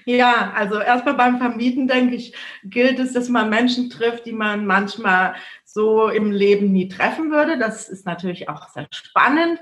Ja, 0.05 0.53
also 0.55 0.81
erstmal 0.81 1.15
beim 1.15 1.39
Vermieten, 1.39 1.87
denke 1.87 2.17
ich, 2.17 2.35
gilt 2.65 2.99
es, 2.99 3.13
dass 3.13 3.29
man 3.29 3.51
Menschen 3.51 3.89
trifft, 3.89 4.27
die 4.27 4.33
man 4.33 4.67
manchmal 4.67 5.35
so 5.65 6.09
im 6.09 6.33
Leben 6.33 6.73
nie 6.73 6.89
treffen 6.89 7.31
würde. 7.31 7.59
Das 7.59 7.89
ist 7.89 8.05
natürlich 8.05 8.49
auch 8.49 8.69
sehr 8.69 8.89
spannend. 8.91 9.61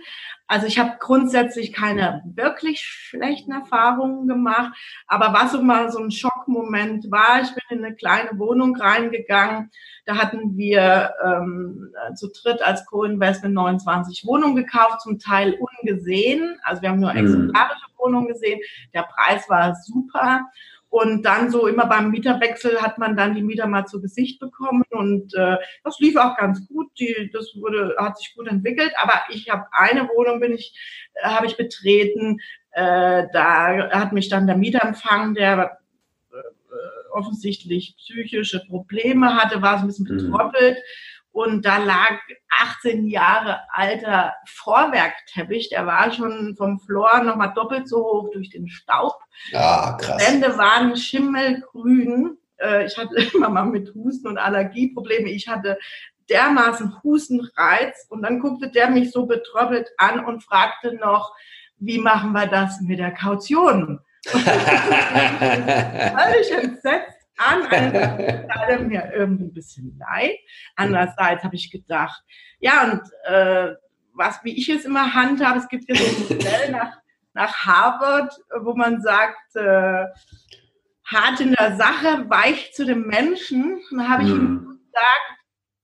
Also 0.50 0.66
ich 0.66 0.80
habe 0.80 0.96
grundsätzlich 0.98 1.72
keine 1.72 2.24
wirklich 2.24 2.80
schlechten 2.80 3.52
Erfahrungen 3.52 4.26
gemacht, 4.26 4.72
aber 5.06 5.32
was 5.32 5.52
so 5.52 5.62
mal 5.62 5.92
so 5.92 6.00
ein 6.00 6.10
Schockmoment 6.10 7.08
war, 7.08 7.40
ich 7.40 7.54
bin 7.54 7.78
in 7.78 7.84
eine 7.84 7.94
kleine 7.94 8.36
Wohnung 8.36 8.74
reingegangen, 8.74 9.70
da 10.06 10.16
hatten 10.16 10.56
wir 10.56 11.14
ähm, 11.24 11.92
zu 12.16 12.32
dritt 12.32 12.62
als 12.62 12.84
Co-Investment 12.86 13.54
29 13.54 14.26
Wohnungen 14.26 14.56
gekauft, 14.56 15.02
zum 15.02 15.20
Teil 15.20 15.56
ungesehen, 15.56 16.58
also 16.64 16.82
wir 16.82 16.88
haben 16.88 16.98
nur 16.98 17.12
mhm. 17.12 17.18
exemplarische 17.18 17.86
Wohnungen 17.96 18.26
gesehen, 18.26 18.58
der 18.92 19.04
Preis 19.04 19.48
war 19.48 19.76
super 19.76 20.48
und 20.90 21.22
dann 21.22 21.50
so 21.50 21.68
immer 21.68 21.86
beim 21.86 22.10
Mieterwechsel 22.10 22.82
hat 22.82 22.98
man 22.98 23.16
dann 23.16 23.34
die 23.36 23.44
Mieter 23.44 23.68
mal 23.68 23.86
zu 23.86 24.00
Gesicht 24.00 24.40
bekommen 24.40 24.82
und 24.90 25.32
äh, 25.34 25.56
das 25.84 26.00
lief 26.00 26.16
auch 26.16 26.36
ganz 26.36 26.66
gut. 26.66 26.90
Die, 26.98 27.30
das 27.32 27.54
wurde, 27.54 27.94
hat 27.96 28.18
sich 28.18 28.34
gut 28.34 28.48
entwickelt. 28.48 28.92
Aber 29.00 29.14
ich 29.30 29.48
habe 29.48 29.66
eine 29.70 30.08
Wohnung 30.08 30.40
bin 30.40 30.52
ich, 30.52 30.74
äh, 31.14 31.28
habe 31.28 31.46
ich 31.46 31.56
betreten. 31.56 32.38
Äh, 32.72 33.28
da 33.32 33.90
hat 33.90 34.12
mich 34.12 34.28
dann 34.28 34.48
der 34.48 34.56
Mieter 34.56 34.84
empfangen, 34.84 35.34
der 35.34 35.78
äh, 36.32 36.36
offensichtlich 37.12 37.94
psychische 37.96 38.60
Probleme 38.66 39.36
hatte, 39.36 39.62
war 39.62 39.78
so 39.78 39.84
ein 39.84 39.86
bisschen 39.86 40.06
mhm. 40.06 40.30
betroppelt. 40.30 40.76
Mhm. 40.76 40.82
Und 41.32 41.64
da 41.64 41.78
lag 41.78 42.18
18 42.50 43.06
Jahre 43.06 43.60
alter 43.72 44.34
Vorwerkteppich, 44.46 45.68
der 45.68 45.86
war 45.86 46.12
schon 46.12 46.56
vom 46.56 46.80
Floor 46.80 47.22
nochmal 47.22 47.52
doppelt 47.54 47.88
so 47.88 47.98
hoch 47.98 48.30
durch 48.32 48.50
den 48.50 48.68
Staub. 48.68 49.14
Ah, 49.54 49.96
krass. 50.00 50.16
Die 50.16 50.32
Wände 50.32 50.58
waren 50.58 50.96
schimmelgrün. 50.96 52.36
Äh, 52.58 52.86
ich 52.86 52.98
hatte 52.98 53.14
immer 53.34 53.48
mal 53.48 53.66
mit 53.66 53.94
Husten 53.94 54.26
und 54.26 54.38
Allergieprobleme. 54.38 55.30
Ich 55.30 55.46
hatte 55.46 55.78
dermaßen 56.28 57.00
Hustenreiz. 57.02 58.06
Und 58.08 58.22
dann 58.22 58.40
guckte 58.40 58.70
der 58.70 58.90
mich 58.90 59.12
so 59.12 59.26
betroppelt 59.26 59.88
an 59.98 60.24
und 60.24 60.42
fragte 60.42 60.96
noch, 60.96 61.32
wie 61.78 61.98
machen 61.98 62.32
wir 62.32 62.46
das 62.46 62.80
mit 62.80 62.98
der 62.98 63.12
Kaution? 63.12 64.00
Völlig 64.24 64.50
entsetzt 66.50 67.19
an. 67.40 67.66
Einerseits 67.66 68.48
tat 68.48 68.82
mir 68.86 69.12
irgendwie 69.14 69.44
ein 69.44 69.54
bisschen 69.54 69.98
leid. 69.98 70.36
Andererseits 70.76 71.42
habe 71.42 71.56
ich 71.56 71.70
gedacht, 71.70 72.22
ja, 72.58 72.84
und 72.84 73.02
äh, 73.24 73.74
was, 74.14 74.42
wie 74.44 74.56
ich 74.56 74.68
es 74.68 74.84
immer 74.84 75.14
handhabe, 75.14 75.58
es 75.58 75.68
gibt 75.68 75.88
ja 75.88 75.94
so 75.94 76.04
ein 76.04 76.38
Modell 76.38 76.70
nach, 76.70 76.98
nach 77.32 77.54
Harvard, 77.64 78.34
wo 78.62 78.74
man 78.74 79.00
sagt, 79.00 79.56
äh, 79.56 80.06
hart 81.04 81.40
in 81.40 81.52
der 81.52 81.76
Sache, 81.76 82.28
weich 82.28 82.72
zu 82.72 82.84
dem 82.84 83.06
Menschen. 83.06 83.80
Und 83.90 83.98
da 83.98 84.08
habe 84.08 84.22
ich 84.22 84.28
mhm. 84.28 84.40
ihm 84.40 84.80
gesagt, 84.86 85.40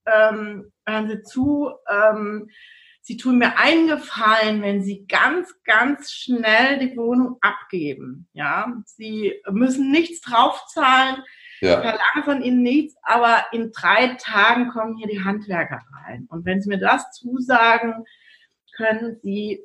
ähm, 0.06 0.72
hören 0.86 1.08
Sie 1.08 1.22
zu, 1.22 1.72
ähm, 1.88 2.48
Sie 3.02 3.16
tun 3.16 3.38
mir 3.38 3.56
eingefallen, 3.56 4.62
wenn 4.62 4.82
Sie 4.82 5.06
ganz, 5.06 5.54
ganz 5.64 6.10
schnell 6.10 6.80
die 6.80 6.96
Wohnung 6.96 7.38
abgeben. 7.40 8.28
Ja, 8.32 8.72
Sie 8.84 9.34
müssen 9.48 9.92
nichts 9.92 10.20
draufzahlen. 10.22 11.22
Ja. 11.60 11.74
Ich 11.74 11.88
verlange 11.88 12.24
von 12.24 12.42
Ihnen 12.42 12.62
nichts, 12.62 12.94
aber 13.02 13.44
in 13.52 13.72
drei 13.72 14.16
Tagen 14.18 14.68
kommen 14.68 14.96
hier 14.96 15.08
die 15.08 15.24
Handwerker 15.24 15.80
rein. 16.04 16.26
Und 16.30 16.44
wenn 16.44 16.60
Sie 16.60 16.68
mir 16.68 16.78
das 16.78 17.10
zusagen, 17.12 18.04
können 18.76 19.18
Sie 19.22 19.60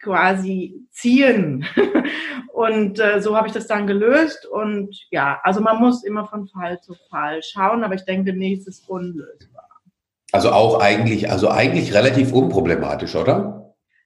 quasi 0.00 0.86
ziehen. 0.90 1.66
und 2.52 3.00
äh, 3.00 3.20
so 3.20 3.36
habe 3.36 3.48
ich 3.48 3.54
das 3.54 3.66
dann 3.66 3.86
gelöst. 3.86 4.46
Und 4.46 4.96
ja, 5.10 5.40
also 5.42 5.60
man 5.60 5.80
muss 5.80 6.04
immer 6.04 6.26
von 6.26 6.46
Fall 6.46 6.80
zu 6.80 6.94
Fall 7.08 7.42
schauen, 7.42 7.84
aber 7.84 7.94
ich 7.94 8.04
denke, 8.04 8.32
nächstes 8.32 8.80
ist 8.80 8.88
unlösbar. 8.88 9.68
Also 10.32 10.50
auch 10.50 10.80
eigentlich, 10.80 11.30
also 11.30 11.48
eigentlich 11.48 11.94
relativ 11.94 12.32
unproblematisch, 12.32 13.14
oder? 13.14 13.63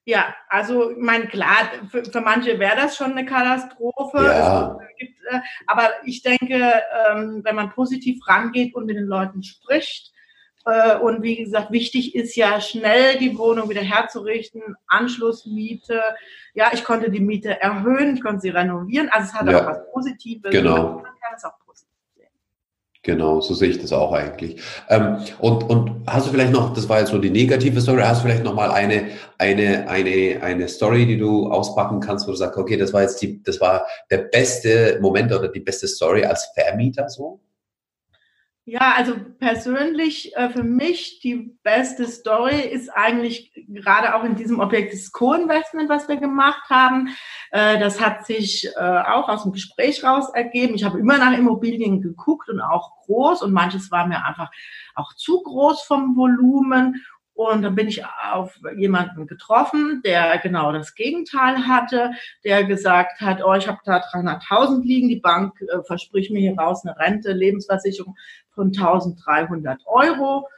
Ja, 0.08 0.34
also 0.48 0.92
ich 0.92 0.96
meine, 0.96 1.26
klar, 1.26 1.68
für, 1.90 2.02
für 2.02 2.22
manche 2.22 2.58
wäre 2.58 2.76
das 2.76 2.96
schon 2.96 3.10
eine 3.10 3.26
Katastrophe. 3.26 4.24
Ja. 4.24 4.78
Gibt, 4.96 5.20
äh, 5.30 5.40
aber 5.66 5.90
ich 6.02 6.22
denke, 6.22 6.72
ähm, 7.10 7.42
wenn 7.44 7.54
man 7.54 7.72
positiv 7.72 8.26
rangeht 8.26 8.74
und 8.74 8.86
mit 8.86 8.96
den 8.96 9.04
Leuten 9.04 9.42
spricht, 9.42 10.10
äh, 10.64 10.96
und 10.96 11.22
wie 11.22 11.36
gesagt, 11.36 11.72
wichtig 11.72 12.14
ist 12.14 12.36
ja 12.36 12.58
schnell 12.62 13.18
die 13.18 13.36
Wohnung 13.36 13.68
wieder 13.68 13.82
herzurichten, 13.82 14.62
Anschlussmiete. 14.86 16.00
Ja, 16.54 16.70
ich 16.72 16.84
konnte 16.84 17.10
die 17.10 17.20
Miete 17.20 17.60
erhöhen, 17.60 18.16
ich 18.16 18.22
konnte 18.22 18.40
sie 18.40 18.48
renovieren. 18.48 19.10
Also 19.10 19.28
es 19.28 19.34
hat 19.34 19.50
ja. 19.50 19.60
auch 19.60 19.66
was 19.66 19.92
Positives. 19.92 20.50
Genau. 20.50 21.02
Man 21.02 21.04
kann 21.04 21.34
es 21.36 21.44
auch 21.44 21.58
Genau, 23.08 23.40
so 23.40 23.54
sehe 23.54 23.70
ich 23.70 23.80
das 23.80 23.90
auch 23.90 24.12
eigentlich. 24.12 24.60
Ähm, 24.90 25.16
und, 25.38 25.62
und 25.64 26.02
hast 26.06 26.26
du 26.26 26.30
vielleicht 26.30 26.52
noch, 26.52 26.74
das 26.74 26.90
war 26.90 26.98
jetzt 26.98 27.08
so 27.08 27.16
die 27.16 27.30
negative 27.30 27.80
Story, 27.80 28.02
hast 28.02 28.20
du 28.20 28.26
vielleicht 28.26 28.44
noch 28.44 28.52
mal 28.52 28.70
eine, 28.70 29.06
eine, 29.38 29.88
eine, 29.88 30.42
eine 30.42 30.68
Story, 30.68 31.06
die 31.06 31.16
du 31.16 31.50
auspacken 31.50 32.00
kannst, 32.00 32.26
wo 32.26 32.32
du 32.32 32.36
sagst, 32.36 32.58
okay, 32.58 32.76
das 32.76 32.92
war 32.92 33.00
jetzt 33.00 33.22
die, 33.22 33.42
das 33.42 33.62
war 33.62 33.86
der 34.10 34.18
beste 34.18 34.98
Moment 35.00 35.32
oder 35.32 35.48
die 35.48 35.60
beste 35.60 35.88
Story 35.88 36.22
als 36.22 36.50
Vermieter 36.52 37.08
so? 37.08 37.40
Ja, 38.70 38.92
also 38.96 39.14
persönlich 39.38 40.36
äh, 40.36 40.50
für 40.50 40.62
mich 40.62 41.20
die 41.20 41.56
beste 41.62 42.06
Story 42.06 42.60
ist 42.60 42.90
eigentlich 42.90 43.50
gerade 43.66 44.14
auch 44.14 44.24
in 44.24 44.36
diesem 44.36 44.60
Objekt 44.60 44.92
das 44.92 45.10
Co-Investment, 45.10 45.88
was 45.88 46.06
wir 46.06 46.16
gemacht 46.16 46.68
haben. 46.68 47.08
Äh, 47.50 47.78
das 47.78 47.98
hat 47.98 48.26
sich 48.26 48.68
äh, 48.76 48.78
auch 48.78 49.30
aus 49.30 49.44
dem 49.44 49.52
Gespräch 49.52 50.04
raus 50.04 50.28
ergeben. 50.34 50.74
Ich 50.74 50.84
habe 50.84 50.98
immer 50.98 51.16
nach 51.16 51.32
Immobilien 51.32 52.02
geguckt 52.02 52.50
und 52.50 52.60
auch 52.60 52.90
groß 53.06 53.40
und 53.40 53.54
manches 53.54 53.90
war 53.90 54.06
mir 54.06 54.22
einfach 54.22 54.50
auch 54.94 55.14
zu 55.14 55.40
groß 55.40 55.84
vom 55.84 56.14
Volumen. 56.14 57.02
Und 57.32 57.62
dann 57.62 57.76
bin 57.76 57.86
ich 57.86 58.02
auf 58.04 58.58
jemanden 58.76 59.28
getroffen, 59.28 60.02
der 60.04 60.38
genau 60.38 60.72
das 60.72 60.96
Gegenteil 60.96 61.68
hatte, 61.68 62.10
der 62.42 62.64
gesagt 62.64 63.20
hat, 63.20 63.42
oh, 63.44 63.54
ich 63.54 63.68
habe 63.68 63.78
da 63.84 63.98
300.000 63.98 64.82
liegen, 64.82 65.08
die 65.08 65.20
Bank 65.20 65.54
äh, 65.62 65.82
verspricht 65.86 66.32
mir 66.32 66.40
hier 66.40 66.58
raus 66.58 66.84
eine 66.84 66.98
Rente, 66.98 67.30
Lebensversicherung 67.30 68.16
von 68.58 68.72
1.300 68.72 69.86
Euro. 69.86 70.48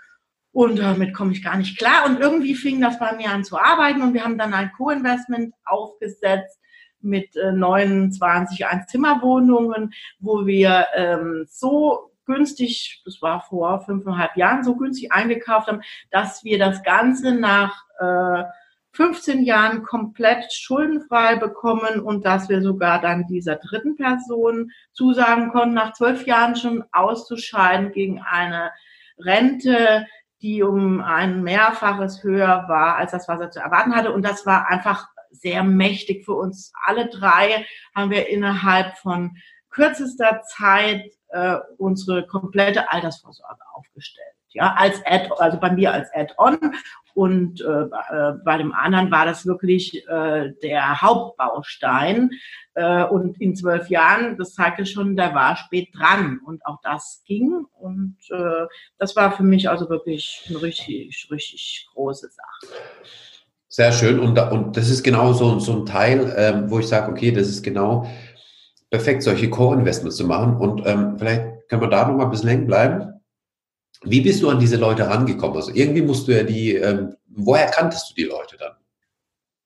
Und 0.52 0.78
damit 0.78 1.14
komme 1.14 1.32
ich 1.32 1.44
gar 1.44 1.56
nicht 1.56 1.78
klar. 1.78 2.06
Und 2.06 2.18
irgendwie 2.18 2.54
fing 2.54 2.80
das 2.80 2.98
bei 2.98 3.12
mir 3.12 3.30
an 3.30 3.44
zu 3.44 3.58
arbeiten 3.58 4.02
und 4.02 4.14
wir 4.14 4.24
haben 4.24 4.38
dann 4.38 4.54
ein 4.54 4.72
Co-Investment 4.76 5.54
aufgesetzt 5.64 6.58
mit 7.02 7.36
äh, 7.36 7.52
29 7.52 8.66
Einzimmerwohnungen, 8.66 9.92
wo 10.18 10.46
wir 10.46 10.86
ähm, 10.94 11.46
so 11.48 12.10
günstig, 12.26 13.02
das 13.04 13.20
war 13.22 13.42
vor 13.42 13.80
fünfeinhalb 13.84 14.36
Jahren, 14.36 14.64
so 14.64 14.76
günstig 14.76 15.12
eingekauft 15.12 15.68
haben, 15.68 15.82
dass 16.10 16.42
wir 16.42 16.58
das 16.58 16.82
Ganze 16.82 17.34
nach 17.34 17.84
äh, 17.98 18.44
15 18.92 19.44
Jahren 19.44 19.82
komplett 19.82 20.52
schuldenfrei 20.52 21.36
bekommen 21.36 22.00
und 22.00 22.24
dass 22.24 22.48
wir 22.48 22.60
sogar 22.60 23.00
dann 23.00 23.26
dieser 23.26 23.56
dritten 23.56 23.96
Person 23.96 24.70
zusagen 24.92 25.50
konnten, 25.50 25.74
nach 25.74 25.92
zwölf 25.92 26.26
Jahren 26.26 26.56
schon 26.56 26.84
auszuscheiden 26.92 27.92
gegen 27.92 28.20
eine 28.20 28.72
Rente, 29.18 30.06
die 30.42 30.62
um 30.62 31.00
ein 31.00 31.42
Mehrfaches 31.42 32.22
höher 32.22 32.64
war 32.68 32.96
als 32.96 33.12
das, 33.12 33.28
was 33.28 33.40
er 33.40 33.50
zu 33.50 33.60
erwarten 33.60 33.94
hatte. 33.94 34.12
Und 34.12 34.22
das 34.22 34.46
war 34.46 34.68
einfach 34.68 35.08
sehr 35.30 35.62
mächtig 35.62 36.24
für 36.24 36.34
uns. 36.34 36.72
Alle 36.82 37.08
drei 37.08 37.66
haben 37.94 38.10
wir 38.10 38.28
innerhalb 38.28 38.96
von 38.98 39.36
kürzester 39.70 40.42
Zeit 40.42 41.04
äh, 41.28 41.56
unsere 41.78 42.26
komplette 42.26 42.90
Altersvorsorge 42.90 43.62
aufgestellt. 43.74 44.26
Ja, 44.48 44.74
als 44.76 45.00
Add, 45.06 45.30
also 45.38 45.60
bei 45.60 45.70
mir 45.70 45.92
als 45.92 46.12
Add-on 46.12 46.58
und 47.14 47.60
äh, 47.60 47.64
äh, 47.64 48.32
bei 48.44 48.58
dem 48.58 48.72
anderen 48.72 49.10
war 49.10 49.24
das 49.24 49.46
wirklich 49.46 50.06
äh, 50.08 50.52
der 50.62 51.00
Hauptbaustein. 51.00 52.30
Äh, 52.74 53.04
und 53.04 53.40
in 53.40 53.56
zwölf 53.56 53.88
Jahren, 53.88 54.36
das 54.36 54.54
zeigte 54.54 54.86
schon, 54.86 55.16
der 55.16 55.34
war 55.34 55.56
spät 55.56 55.88
dran 55.92 56.40
und 56.44 56.64
auch 56.64 56.78
das 56.82 57.22
ging. 57.26 57.64
Und 57.78 58.16
äh, 58.30 58.66
das 58.98 59.16
war 59.16 59.32
für 59.32 59.42
mich 59.42 59.68
also 59.68 59.88
wirklich 59.88 60.46
eine 60.48 60.62
richtig, 60.62 61.28
richtig 61.30 61.88
große 61.92 62.28
Sache. 62.28 62.74
Sehr 63.68 63.92
schön. 63.92 64.18
Und, 64.18 64.38
und 64.38 64.76
das 64.76 64.90
ist 64.90 65.02
genau 65.02 65.32
so, 65.32 65.58
so 65.58 65.72
ein 65.80 65.86
Teil, 65.86 66.34
ähm, 66.36 66.70
wo 66.70 66.78
ich 66.78 66.88
sage, 66.88 67.10
okay, 67.10 67.30
das 67.30 67.48
ist 67.48 67.62
genau 67.62 68.06
perfekt, 68.90 69.22
solche 69.22 69.48
Co-Investments 69.48 70.16
zu 70.16 70.26
machen. 70.26 70.56
Und 70.56 70.86
ähm, 70.86 71.16
vielleicht 71.18 71.68
können 71.68 71.82
wir 71.82 71.88
da 71.88 72.06
noch 72.06 72.16
mal 72.16 72.24
ein 72.24 72.30
bisschen 72.30 72.48
hängen 72.48 72.66
bleiben. 72.66 73.19
Wie 74.02 74.20
bist 74.20 74.42
du 74.42 74.48
an 74.48 74.58
diese 74.58 74.76
Leute 74.76 75.06
rangekommen? 75.08 75.56
Also 75.56 75.72
irgendwie 75.74 76.02
musst 76.02 76.26
du 76.26 76.32
ja 76.32 76.42
die, 76.42 76.74
ähm, 76.74 77.16
woher 77.28 77.66
kanntest 77.66 78.10
du 78.10 78.14
die 78.14 78.24
Leute 78.24 78.56
dann? 78.56 78.72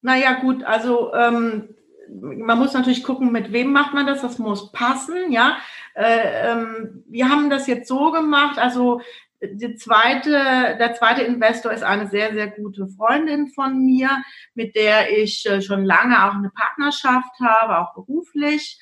Naja, 0.02 0.34
gut, 0.40 0.64
also 0.64 1.14
ähm, 1.14 1.74
man 2.10 2.58
muss 2.58 2.74
natürlich 2.74 3.02
gucken, 3.02 3.32
mit 3.32 3.52
wem 3.52 3.72
macht 3.72 3.94
man 3.94 4.06
das, 4.06 4.22
das 4.22 4.38
muss 4.38 4.72
passen, 4.72 5.30
ja. 5.30 5.56
Äh, 5.94 6.50
ähm, 6.50 7.04
wir 7.08 7.28
haben 7.28 7.48
das 7.48 7.66
jetzt 7.66 7.88
so 7.88 8.10
gemacht, 8.10 8.58
also 8.58 9.00
die 9.40 9.76
zweite, 9.76 10.30
der 10.78 10.94
zweite 10.94 11.22
Investor 11.22 11.72
ist 11.72 11.82
eine 11.82 12.08
sehr, 12.08 12.32
sehr 12.32 12.48
gute 12.48 12.86
Freundin 12.88 13.48
von 13.48 13.84
mir, 13.84 14.10
mit 14.54 14.74
der 14.74 15.16
ich 15.16 15.46
äh, 15.46 15.60
schon 15.62 15.84
lange 15.84 16.24
auch 16.24 16.34
eine 16.34 16.50
Partnerschaft 16.50 17.38
habe, 17.40 17.78
auch 17.78 17.94
beruflich 17.94 18.80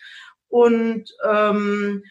und 0.48 1.04
ähm, 1.28 2.02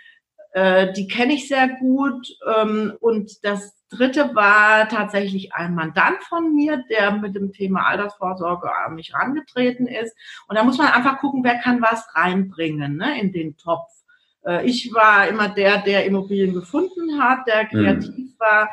äh, 0.51 0.91
die 0.93 1.07
kenne 1.07 1.33
ich 1.33 1.47
sehr 1.47 1.67
gut. 1.67 2.27
Ähm, 2.55 2.93
und 2.99 3.43
das 3.43 3.73
dritte 3.89 4.33
war 4.35 4.87
tatsächlich 4.87 5.53
ein 5.53 5.75
Mandant 5.75 6.23
von 6.23 6.53
mir, 6.53 6.83
der 6.89 7.11
mit 7.11 7.35
dem 7.35 7.51
Thema 7.51 7.87
Altersvorsorge 7.87 8.69
an 8.85 8.95
mich 8.95 9.13
rangetreten 9.13 9.87
ist. 9.87 10.15
Und 10.47 10.57
da 10.57 10.63
muss 10.63 10.77
man 10.77 10.87
einfach 10.87 11.19
gucken, 11.19 11.43
wer 11.43 11.59
kann 11.59 11.81
was 11.81 12.05
reinbringen 12.15 12.97
ne, 12.97 13.19
in 13.19 13.31
den 13.31 13.57
Topf. 13.57 13.89
Äh, 14.45 14.65
ich 14.65 14.93
war 14.93 15.27
immer 15.27 15.49
der, 15.49 15.79
der 15.79 16.05
Immobilien 16.05 16.53
gefunden 16.53 17.21
hat, 17.21 17.47
der 17.47 17.63
mhm. 17.63 17.67
kreativ 17.69 18.17
mhm. 18.17 18.35
war, 18.39 18.69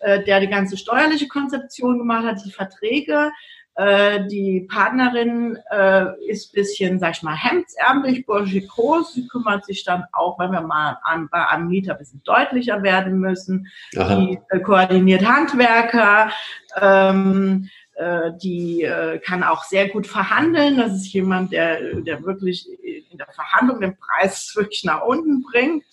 äh, 0.00 0.22
der 0.24 0.40
die 0.40 0.48
ganze 0.48 0.76
steuerliche 0.76 1.28
Konzeption 1.28 1.98
gemacht 1.98 2.24
hat, 2.24 2.44
die 2.44 2.52
Verträge. 2.52 3.32
Äh, 3.78 4.26
die 4.26 4.66
Partnerin 4.68 5.56
äh, 5.70 6.06
ist 6.26 6.52
bisschen, 6.52 6.98
sag 6.98 7.12
ich 7.12 7.22
mal, 7.22 7.36
hemdsärmlich, 7.36 8.26
bourgeois. 8.26 9.04
Sie 9.14 9.28
kümmert 9.28 9.66
sich 9.66 9.84
dann 9.84 10.02
auch, 10.10 10.36
wenn 10.40 10.50
wir 10.50 10.62
mal 10.62 10.98
an, 11.04 11.28
bei 11.30 11.46
einem 11.46 11.68
Mieter 11.68 11.92
ein 11.92 11.98
bisschen 11.98 12.20
deutlicher 12.24 12.82
werden 12.82 13.20
müssen. 13.20 13.68
Aha. 13.96 14.16
Die 14.16 14.40
äh, 14.48 14.58
koordiniert 14.58 15.24
Handwerker. 15.24 16.32
Ähm, 16.80 17.68
äh, 17.94 18.32
die 18.42 18.82
äh, 18.82 19.20
kann 19.20 19.44
auch 19.44 19.62
sehr 19.62 19.88
gut 19.88 20.08
verhandeln. 20.08 20.78
Das 20.78 20.94
ist 20.94 21.12
jemand, 21.12 21.52
der, 21.52 22.00
der 22.00 22.24
wirklich 22.24 22.66
in 22.82 23.16
der 23.16 23.28
Verhandlung 23.32 23.80
den 23.80 23.96
Preis 23.96 24.52
wirklich 24.56 24.82
nach 24.82 25.02
unten 25.02 25.44
bringt. 25.44 25.84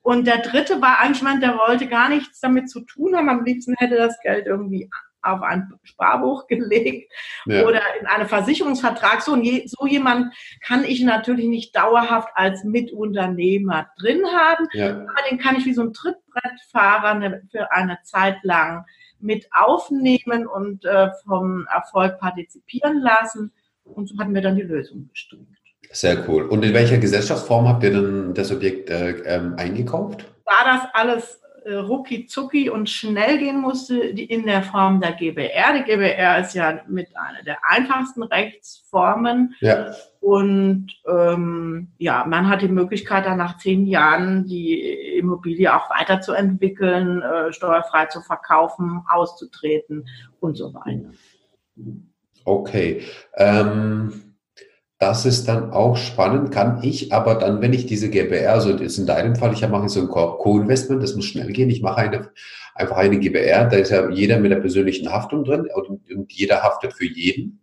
Und 0.00 0.26
der 0.26 0.38
dritte 0.38 0.80
war 0.80 1.00
eigentlich 1.00 1.18
jemand, 1.18 1.42
der 1.42 1.58
wollte 1.58 1.88
gar 1.88 2.08
nichts 2.08 2.40
damit 2.40 2.70
zu 2.70 2.80
tun 2.80 3.14
haben. 3.14 3.28
Am 3.28 3.44
liebsten 3.44 3.74
hätte 3.76 3.96
das 3.96 4.18
Geld 4.22 4.46
irgendwie 4.46 4.88
auf 5.22 5.42
ein 5.42 5.72
Sparbuch 5.82 6.46
gelegt 6.48 7.12
ja. 7.46 7.64
oder 7.64 7.80
in 8.00 8.06
einen 8.06 8.28
Versicherungsvertrag. 8.28 9.22
So, 9.22 9.36
so 9.66 9.86
jemand 9.86 10.34
kann 10.66 10.84
ich 10.84 11.02
natürlich 11.02 11.46
nicht 11.46 11.76
dauerhaft 11.76 12.28
als 12.34 12.64
Mitunternehmer 12.64 13.88
drin 14.00 14.22
haben, 14.26 14.66
ja. 14.72 14.90
aber 14.90 15.28
den 15.30 15.38
kann 15.38 15.56
ich 15.56 15.64
wie 15.66 15.74
so 15.74 15.82
ein 15.82 15.92
Trittbrettfahrer 15.92 17.14
ne, 17.14 17.42
für 17.50 17.72
eine 17.72 17.98
Zeit 18.02 18.38
lang 18.42 18.84
mit 19.20 19.48
aufnehmen 19.52 20.46
und 20.46 20.84
äh, 20.84 21.08
vom 21.26 21.66
Erfolg 21.72 22.18
partizipieren 22.18 23.00
lassen. 23.00 23.52
Und 23.84 24.08
so 24.08 24.18
hatten 24.18 24.34
wir 24.34 24.42
dann 24.42 24.56
die 24.56 24.62
Lösung 24.62 25.08
gestrickt. 25.08 25.46
Sehr 25.90 26.28
cool. 26.28 26.44
Und 26.44 26.64
in 26.64 26.74
welcher 26.74 26.98
Gesellschaftsform 26.98 27.66
habt 27.66 27.82
ihr 27.82 27.92
denn 27.92 28.34
das 28.34 28.52
Objekt 28.52 28.90
äh, 28.90 29.10
ähm, 29.24 29.54
eingekauft? 29.56 30.26
War 30.44 30.64
das 30.64 30.82
alles 30.92 31.40
äh, 31.68 31.74
rucki 31.74 32.26
zucki 32.26 32.70
und 32.70 32.88
schnell 32.88 33.36
gehen 33.36 33.60
musste 33.60 33.98
in 33.98 34.46
der 34.46 34.62
Form 34.62 35.00
der 35.00 35.12
GBR. 35.12 35.74
Die 35.74 35.84
GBR 35.84 36.40
ist 36.40 36.54
ja 36.54 36.80
mit 36.88 37.08
einer 37.14 37.42
der 37.42 37.58
einfachsten 37.62 38.22
Rechtsformen. 38.22 39.54
Ja. 39.60 39.92
Und 40.20 40.88
ähm, 41.06 41.88
ja, 41.98 42.24
man 42.26 42.48
hat 42.48 42.62
die 42.62 42.68
Möglichkeit, 42.68 43.26
dann 43.26 43.36
nach 43.36 43.58
zehn 43.58 43.86
Jahren 43.86 44.46
die 44.46 44.80
Immobilie 45.18 45.74
auch 45.74 45.90
weiterzuentwickeln, 45.90 47.20
äh, 47.20 47.52
steuerfrei 47.52 48.06
zu 48.06 48.22
verkaufen, 48.22 49.02
auszutreten 49.06 50.08
und 50.40 50.56
so 50.56 50.72
weiter. 50.72 51.10
Okay. 52.44 53.02
Ähm 53.36 54.27
das 54.98 55.24
ist 55.24 55.46
dann 55.46 55.70
auch 55.72 55.96
spannend, 55.96 56.50
kann 56.50 56.82
ich 56.82 57.12
aber 57.12 57.36
dann, 57.36 57.60
wenn 57.60 57.72
ich 57.72 57.86
diese 57.86 58.10
GBR, 58.10 58.52
also 58.52 58.70
ist 58.70 58.98
in 58.98 59.06
deinem 59.06 59.36
Fall, 59.36 59.52
ich 59.52 59.66
mache 59.68 59.88
so 59.88 60.00
ein 60.00 60.08
Co-Investment, 60.08 61.02
das 61.02 61.14
muss 61.14 61.26
schnell 61.26 61.52
gehen, 61.52 61.70
ich 61.70 61.82
mache 61.82 61.98
eine, 61.98 62.30
einfach 62.74 62.96
eine 62.96 63.18
GBR, 63.18 63.66
da 63.66 63.76
ist 63.76 63.90
ja 63.90 64.10
jeder 64.10 64.40
mit 64.40 64.50
der 64.50 64.56
persönlichen 64.56 65.12
Haftung 65.12 65.44
drin 65.44 65.68
und, 65.72 66.10
und 66.10 66.32
jeder 66.32 66.62
haftet 66.62 66.94
für 66.94 67.06
jeden. 67.06 67.60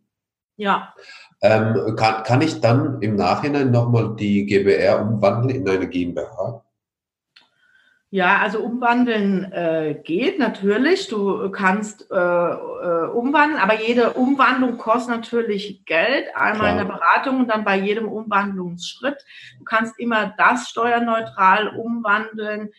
Ja. 0.55 0.93
Ähm, 1.41 1.95
kann, 1.97 2.23
kann 2.23 2.41
ich 2.41 2.61
dann 2.61 3.01
im 3.01 3.15
Nachhinein 3.15 3.69
nochmal 3.69 4.15
die 4.15 4.45
GBR 4.45 5.01
umwandeln 5.01 5.61
in 5.61 5.69
eine 5.69 5.89
GmbH? 5.89 6.64
Ja, 8.15 8.37
also 8.37 8.59
umwandeln 8.59 9.51
äh, 9.51 9.99
geht 10.01 10.39
natürlich. 10.39 11.09
Du 11.09 11.51
kannst 11.51 12.09
äh, 12.09 12.15
äh, 12.15 13.07
umwandeln, 13.09 13.61
aber 13.61 13.81
jede 13.81 14.13
Umwandlung 14.13 14.77
kostet 14.77 15.17
natürlich 15.17 15.83
Geld. 15.83 16.27
Einmal 16.33 16.59
Klar. 16.59 16.71
in 16.71 16.77
der 16.77 16.93
Beratung 16.93 17.39
und 17.41 17.49
dann 17.49 17.65
bei 17.65 17.77
jedem 17.77 18.07
Umwandlungsschritt. 18.07 19.17
Du 19.59 19.65
kannst 19.65 19.99
immer 19.99 20.33
das 20.37 20.69
steuerneutral 20.69 21.67
umwandeln, 21.67 22.69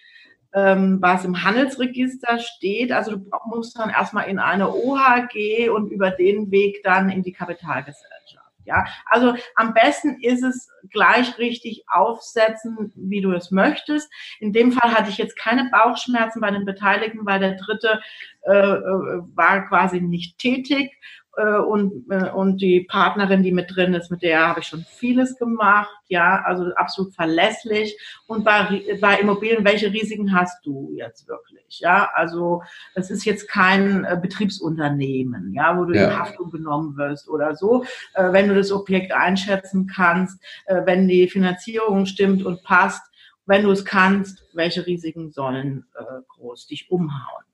ähm, 0.54 1.02
was 1.02 1.26
im 1.26 1.44
Handelsregister 1.44 2.38
steht. 2.38 2.90
Also 2.90 3.16
du 3.16 3.30
musst 3.44 3.78
dann 3.78 3.90
erstmal 3.90 4.30
in 4.30 4.38
eine 4.38 4.72
OHG 4.72 5.68
und 5.68 5.90
über 5.90 6.12
den 6.12 6.50
Weg 6.50 6.82
dann 6.82 7.10
in 7.10 7.22
die 7.22 7.32
Kapitalgesellschaft. 7.32 8.45
Ja, 8.66 8.84
also 9.06 9.34
am 9.54 9.74
besten 9.74 10.20
ist 10.20 10.42
es 10.42 10.68
gleich 10.90 11.38
richtig 11.38 11.84
aufsetzen, 11.88 12.92
wie 12.96 13.20
du 13.20 13.32
es 13.32 13.50
möchtest. 13.50 14.12
In 14.40 14.52
dem 14.52 14.72
Fall 14.72 14.92
hatte 14.92 15.08
ich 15.08 15.18
jetzt 15.18 15.38
keine 15.38 15.70
Bauchschmerzen 15.70 16.40
bei 16.40 16.50
den 16.50 16.64
Beteiligten, 16.64 17.24
weil 17.24 17.40
der 17.40 17.54
dritte 17.54 18.00
äh, 18.42 18.52
äh 18.52 19.22
war 19.34 19.66
quasi 19.68 20.00
nicht 20.00 20.38
tätig 20.38 20.98
äh, 21.36 21.58
und, 21.58 22.10
äh, 22.10 22.30
und 22.30 22.60
die 22.60 22.80
Partnerin, 22.80 23.42
die 23.42 23.52
mit 23.52 23.74
drin 23.74 23.94
ist, 23.94 24.10
mit 24.10 24.22
der 24.22 24.48
habe 24.48 24.60
ich 24.60 24.66
schon 24.66 24.84
vieles 24.84 25.36
gemacht, 25.36 25.90
ja, 26.08 26.42
also 26.44 26.72
absolut 26.74 27.14
verlässlich. 27.14 27.98
Und 28.26 28.44
bei, 28.44 28.82
bei 29.00 29.18
Immobilien, 29.18 29.64
welche 29.64 29.92
Risiken 29.92 30.34
hast 30.34 30.64
du 30.64 30.92
jetzt 30.96 31.28
wirklich? 31.28 31.80
Ja, 31.80 32.10
also 32.14 32.62
es 32.94 33.10
ist 33.10 33.24
jetzt 33.24 33.48
kein 33.48 34.04
äh, 34.04 34.18
Betriebsunternehmen, 34.20 35.52
ja, 35.52 35.76
wo 35.76 35.84
du 35.84 35.94
ja. 35.94 36.10
in 36.10 36.18
Haftung 36.18 36.50
genommen 36.50 36.96
wirst 36.96 37.28
oder 37.28 37.54
so. 37.54 37.84
Äh, 38.14 38.32
wenn 38.32 38.48
du 38.48 38.54
das 38.54 38.72
Objekt 38.72 39.12
einschätzen 39.12 39.86
kannst, 39.86 40.42
äh, 40.66 40.82
wenn 40.84 41.06
die 41.06 41.28
Finanzierung 41.28 42.06
stimmt 42.06 42.44
und 42.44 42.62
passt, 42.62 43.02
wenn 43.46 43.62
du 43.62 43.70
es 43.70 43.84
kannst, 43.84 44.44
welche 44.54 44.86
Risiken 44.86 45.30
sollen 45.30 45.86
äh, 45.94 46.02
groß 46.28 46.66
dich 46.66 46.90
umhauen? 46.90 47.44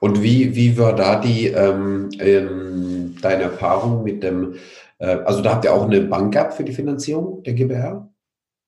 Und 0.00 0.22
wie, 0.22 0.54
wie 0.54 0.78
war 0.78 0.94
da 0.94 1.16
die 1.16 1.48
ähm, 1.48 2.10
ähm, 2.18 3.16
deine 3.20 3.44
Erfahrung 3.44 4.04
mit 4.04 4.22
dem, 4.22 4.54
äh, 4.98 5.16
also 5.24 5.42
da 5.42 5.52
habt 5.54 5.64
ihr 5.64 5.74
auch 5.74 5.84
eine 5.84 6.00
Bank 6.02 6.32
gehabt 6.32 6.54
für 6.54 6.64
die 6.64 6.72
Finanzierung 6.72 7.42
der 7.42 7.54
GBR? 7.54 8.08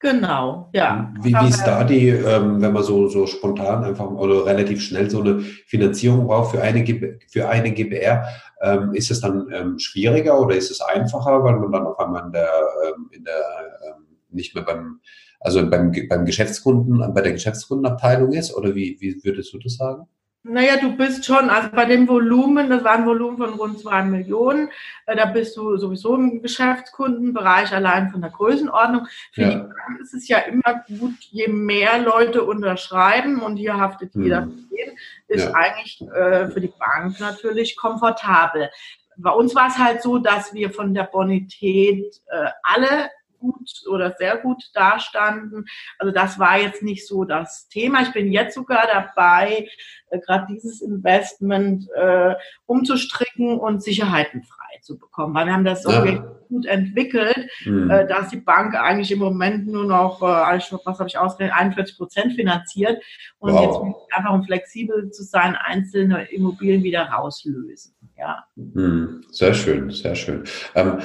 Genau, 0.00 0.70
ja. 0.72 1.12
Wie, 1.22 1.34
wie 1.34 1.48
ist 1.48 1.64
da 1.64 1.82
die, 1.82 2.08
ähm, 2.08 2.62
wenn 2.62 2.72
man 2.72 2.84
so, 2.84 3.08
so 3.08 3.26
spontan 3.26 3.82
einfach 3.82 4.08
oder 4.08 4.46
relativ 4.46 4.80
schnell 4.80 5.10
so 5.10 5.20
eine 5.20 5.40
Finanzierung 5.40 6.28
braucht 6.28 6.52
für 6.52 6.62
eine, 6.62 6.84
für 7.26 7.48
eine 7.48 7.72
GBR, 7.72 8.24
ähm, 8.62 8.94
ist 8.94 9.10
es 9.10 9.20
dann 9.20 9.48
ähm, 9.52 9.78
schwieriger 9.80 10.40
oder 10.40 10.54
ist 10.54 10.70
es 10.70 10.80
einfacher, 10.80 11.42
weil 11.42 11.56
man 11.56 11.72
dann 11.72 11.86
auf 11.86 11.98
einmal 11.98 12.26
in 12.26 12.32
der, 12.32 12.48
ähm, 12.86 13.10
in 13.10 13.24
der 13.24 13.42
ähm, 13.88 14.06
nicht 14.30 14.54
mehr 14.54 14.62
beim, 14.62 15.00
also 15.40 15.68
beim, 15.68 15.92
beim 16.08 16.24
Geschäftskunden, 16.24 17.12
bei 17.12 17.20
der 17.20 17.32
Geschäftskundenabteilung 17.32 18.32
ist? 18.32 18.54
Oder 18.54 18.76
wie, 18.76 18.98
wie 19.00 19.18
würdest 19.24 19.52
du 19.52 19.58
das 19.58 19.74
sagen? 19.74 20.06
Naja, 20.44 20.76
du 20.80 20.96
bist 20.96 21.24
schon, 21.24 21.50
also 21.50 21.68
bei 21.72 21.84
dem 21.84 22.08
Volumen, 22.08 22.70
das 22.70 22.84
war 22.84 22.92
ein 22.92 23.06
Volumen 23.06 23.38
von 23.38 23.54
rund 23.54 23.80
zwei 23.80 24.02
Millionen, 24.02 24.70
äh, 25.06 25.16
da 25.16 25.26
bist 25.26 25.56
du 25.56 25.76
sowieso 25.76 26.14
im 26.14 26.40
Geschäftskundenbereich 26.40 27.72
allein 27.74 28.10
von 28.10 28.20
der 28.20 28.30
Größenordnung. 28.30 29.06
Für 29.32 29.42
ja. 29.42 29.50
die 29.50 29.56
Bank 29.56 30.00
ist 30.00 30.14
es 30.14 30.28
ja 30.28 30.38
immer 30.38 30.82
gut, 30.86 31.16
je 31.30 31.48
mehr 31.48 31.98
Leute 31.98 32.44
unterschreiben 32.44 33.40
und 33.42 33.56
hier 33.56 33.76
haftet 33.76 34.14
jeder 34.14 34.42
hm. 34.42 34.66
für 34.68 34.76
jeden, 34.76 34.96
ist 35.26 35.44
ja. 35.44 35.54
eigentlich 35.54 36.00
äh, 36.02 36.48
für 36.48 36.60
die 36.60 36.72
Bank 36.78 37.18
natürlich 37.18 37.76
komfortabel. 37.76 38.70
Bei 39.16 39.32
uns 39.32 39.56
war 39.56 39.66
es 39.66 39.76
halt 39.76 40.02
so, 40.02 40.18
dass 40.18 40.54
wir 40.54 40.70
von 40.70 40.94
der 40.94 41.02
Bonität 41.02 42.22
äh, 42.30 42.50
alle 42.62 43.10
gut 43.38 43.70
oder 43.88 44.14
sehr 44.18 44.36
gut 44.38 44.70
dastanden. 44.74 45.66
Also 45.98 46.12
das 46.12 46.38
war 46.38 46.58
jetzt 46.58 46.82
nicht 46.82 47.06
so 47.06 47.24
das 47.24 47.68
Thema. 47.68 48.02
Ich 48.02 48.12
bin 48.12 48.32
jetzt 48.32 48.54
sogar 48.54 48.86
dabei, 48.86 49.68
äh, 50.10 50.18
gerade 50.20 50.46
dieses 50.50 50.80
Investment 50.80 51.86
äh, 51.94 52.34
umzustricken 52.66 53.58
und 53.58 53.82
Sicherheiten 53.82 54.42
frei 54.42 54.78
zu 54.82 54.98
bekommen, 54.98 55.34
weil 55.34 55.46
wir 55.46 55.52
haben 55.52 55.64
das 55.64 55.82
so 55.82 55.90
ja. 55.90 56.24
gut 56.48 56.66
entwickelt, 56.66 57.48
mhm. 57.64 57.90
äh, 57.90 58.06
dass 58.06 58.30
die 58.30 58.38
Bank 58.38 58.74
eigentlich 58.74 59.10
im 59.12 59.18
Moment 59.18 59.66
nur 59.66 59.84
noch, 59.84 60.22
äh, 60.22 60.58
was 60.84 60.98
habe 60.98 61.08
ich 61.08 61.18
ausgerechnet, 61.18 61.58
41 61.58 61.96
Prozent 61.96 62.34
finanziert 62.34 63.02
und 63.38 63.52
wow. 63.52 63.62
jetzt 63.62 64.16
einfach 64.16 64.32
um 64.32 64.44
flexibel 64.44 65.10
zu 65.10 65.24
sein, 65.24 65.56
einzelne 65.56 66.30
Immobilien 66.30 66.82
wieder 66.82 67.02
rauslösen. 67.02 67.94
Ja. 68.16 68.44
Mhm. 68.56 69.22
Sehr 69.30 69.54
schön, 69.54 69.90
sehr 69.90 70.14
schön. 70.14 70.44
Ähm, 70.74 70.98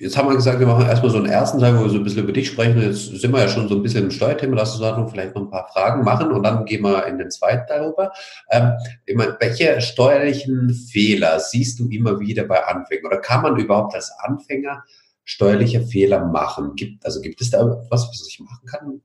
jetzt 0.00 0.16
haben 0.16 0.28
wir 0.28 0.36
gesagt, 0.36 0.60
wir 0.60 0.66
machen 0.66 0.86
erstmal 0.86 1.10
so 1.10 1.18
einen 1.18 1.26
ersten 1.26 1.58
Teil, 1.58 1.76
wo 1.78 1.82
wir 1.82 1.90
so 1.90 1.96
ein 1.96 2.04
bisschen 2.04 2.22
über 2.22 2.32
dich 2.32 2.48
sprechen. 2.48 2.80
Jetzt 2.80 3.06
sind 3.06 3.32
wir 3.32 3.40
ja 3.40 3.48
schon 3.48 3.68
so 3.68 3.74
ein 3.74 3.82
bisschen 3.82 4.04
im 4.04 4.10
Steuerthema. 4.10 4.56
Lass 4.56 4.72
uns 4.72 4.80
da 4.80 5.06
vielleicht 5.06 5.34
noch 5.34 5.42
ein 5.42 5.50
paar 5.50 5.68
Fragen 5.68 6.04
machen 6.04 6.32
und 6.32 6.42
dann 6.42 6.64
gehen 6.64 6.82
wir 6.82 7.06
in 7.06 7.18
den 7.18 7.30
zweiten 7.30 7.66
Teil 7.66 7.84
rüber. 7.84 8.12
Ähm, 8.50 8.72
meine, 9.14 9.36
welche 9.40 9.80
steuerlichen 9.80 10.72
Fehler 10.72 11.40
siehst 11.40 11.78
du 11.78 11.88
immer 11.88 12.20
wieder 12.20 12.44
bei 12.44 12.64
Anfängern? 12.64 13.06
Oder 13.06 13.18
kann 13.18 13.42
man 13.42 13.56
überhaupt 13.56 13.94
als 13.94 14.10
Anfänger 14.18 14.84
steuerliche 15.24 15.82
Fehler 15.82 16.24
machen? 16.24 16.74
Gibt, 16.76 17.04
also 17.04 17.20
gibt 17.20 17.40
es 17.40 17.50
da 17.50 17.84
was, 17.90 18.08
was 18.08 18.26
ich 18.28 18.40
machen 18.40 18.66
kann? 18.66 19.00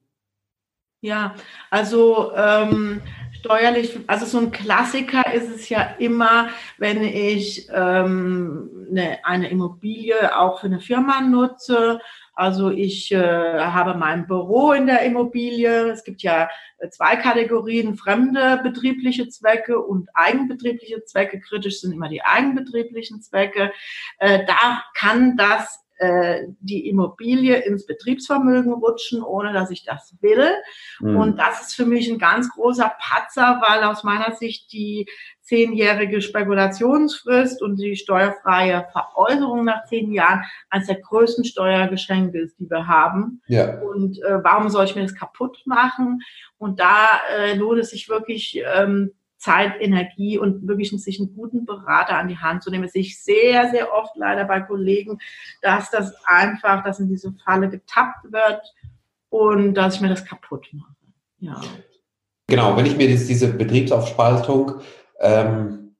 Ja, 1.02 1.36
also 1.70 2.32
ähm, 2.34 3.02
steuerlich, 3.44 4.00
also 4.08 4.26
so 4.26 4.38
ein 4.38 4.52
Klassiker 4.52 5.34
ist 5.34 5.50
es 5.50 5.68
ja 5.68 5.96
immer, 6.00 6.48
wenn 6.78 7.04
ich 7.04 7.68
ähm, 7.74 8.88
eine, 8.90 9.26
eine 9.26 9.50
Immobilie 9.50 10.38
auch 10.38 10.62
für 10.62 10.68
eine 10.68 10.80
Firma 10.80 11.20
nutze. 11.20 12.00
Also 12.36 12.72
ich 12.72 13.12
äh, 13.12 13.60
habe 13.60 13.96
mein 13.96 14.28
Büro 14.28 14.72
in 14.72 14.88
der 14.88 15.02
Immobilie. 15.02 15.92
Es 15.92 16.06
gibt 16.06 16.24
ja 16.24 16.50
zwei 16.90 17.18
Kategorien, 17.18 17.98
fremde 17.98 18.62
betriebliche 18.64 19.28
Zwecke 19.28 19.78
und 19.78 20.08
eigenbetriebliche 20.14 21.04
Zwecke. 21.04 21.42
Kritisch 21.42 21.82
sind 21.82 21.92
immer 21.92 22.08
die 22.08 22.24
eigenbetrieblichen 22.24 23.22
Zwecke. 23.22 23.74
Äh, 24.20 24.46
da 24.46 24.84
kann 24.96 25.36
das 25.36 25.84
äh, 26.04 26.48
die 26.60 26.90
Immobilie 26.90 27.56
ins 27.56 27.86
Betriebsvermögen 27.86 28.74
rutschen, 28.74 29.24
ohne 29.24 29.54
dass 29.54 29.72
ich 29.72 29.86
das 29.86 30.16
will. 30.20 30.50
Mhm. 31.00 31.16
Und 31.16 31.40
das 31.40 31.62
ist 31.62 31.76
für 31.76 31.86
mich 31.86 32.10
ein 32.10 32.20
ganz 32.20 32.50
großer 32.50 32.94
Patzer, 33.00 33.62
weil 33.66 33.84
aus 33.84 34.04
meiner 34.04 34.36
Sicht 34.36 34.74
die 34.74 35.08
zehnjährige 35.42 36.22
Spekulationsfrist 36.22 37.62
und 37.62 37.78
die 37.78 37.96
steuerfreie 37.96 38.86
Veräußerung 38.92 39.64
nach 39.64 39.86
zehn 39.86 40.12
Jahren 40.12 40.44
eines 40.70 40.88
der 40.88 41.00
größten 41.00 41.46
Steuergeschenke 41.46 42.40
ist, 42.40 42.60
die 42.60 42.70
wir 42.70 42.88
haben. 42.88 43.42
Ja. 43.48 43.80
Und 43.80 44.22
äh, 44.24 44.44
warum 44.44 44.70
soll 44.70 44.86
ich 44.86 44.96
mir 44.96 45.04
das 45.04 45.16
kaputt 45.16 45.62
machen? 45.66 46.20
Und 46.58 46.80
da 46.80 47.22
äh, 47.38 47.56
lohnt 47.56 47.80
es 47.80 47.92
sich 47.92 48.10
wirklich, 48.10 48.62
ähm, 48.76 49.12
Zeit, 49.44 49.74
Energie 49.82 50.38
und 50.38 50.68
wirklich 50.68 50.90
sich 50.92 51.20
einen 51.20 51.36
guten 51.36 51.66
Berater 51.66 52.18
an 52.18 52.30
die 52.30 52.38
Hand 52.38 52.64
zu 52.64 52.72
nehmen. 52.72 52.84
Das 52.84 52.94
sehe 52.94 53.02
ich 53.02 53.22
sehr, 53.22 53.70
sehr 53.72 53.94
oft 53.94 54.16
leider 54.16 54.46
bei 54.46 54.62
Kollegen, 54.62 55.20
dass 55.62 55.92
das 55.92 56.14
einfach, 56.26 56.84
dass 56.84 57.00
in 57.00 57.10
diese 57.10 57.34
Falle 57.44 57.70
getappt 57.70 58.32
wird 58.32 58.62
und 59.30 59.74
dass 59.74 59.96
ich 59.96 60.02
mir 60.02 60.10
das 60.10 60.24
kaputt 60.24 60.70
mache. 60.72 60.94
Ja. 61.40 61.60
Genau, 62.48 62.78
wenn 62.78 62.86
ich 62.86 62.96
mir 62.96 63.10
jetzt 63.10 63.28
diese 63.28 63.52
Betriebsaufspaltung 63.52 64.80
ähm, 65.20 65.96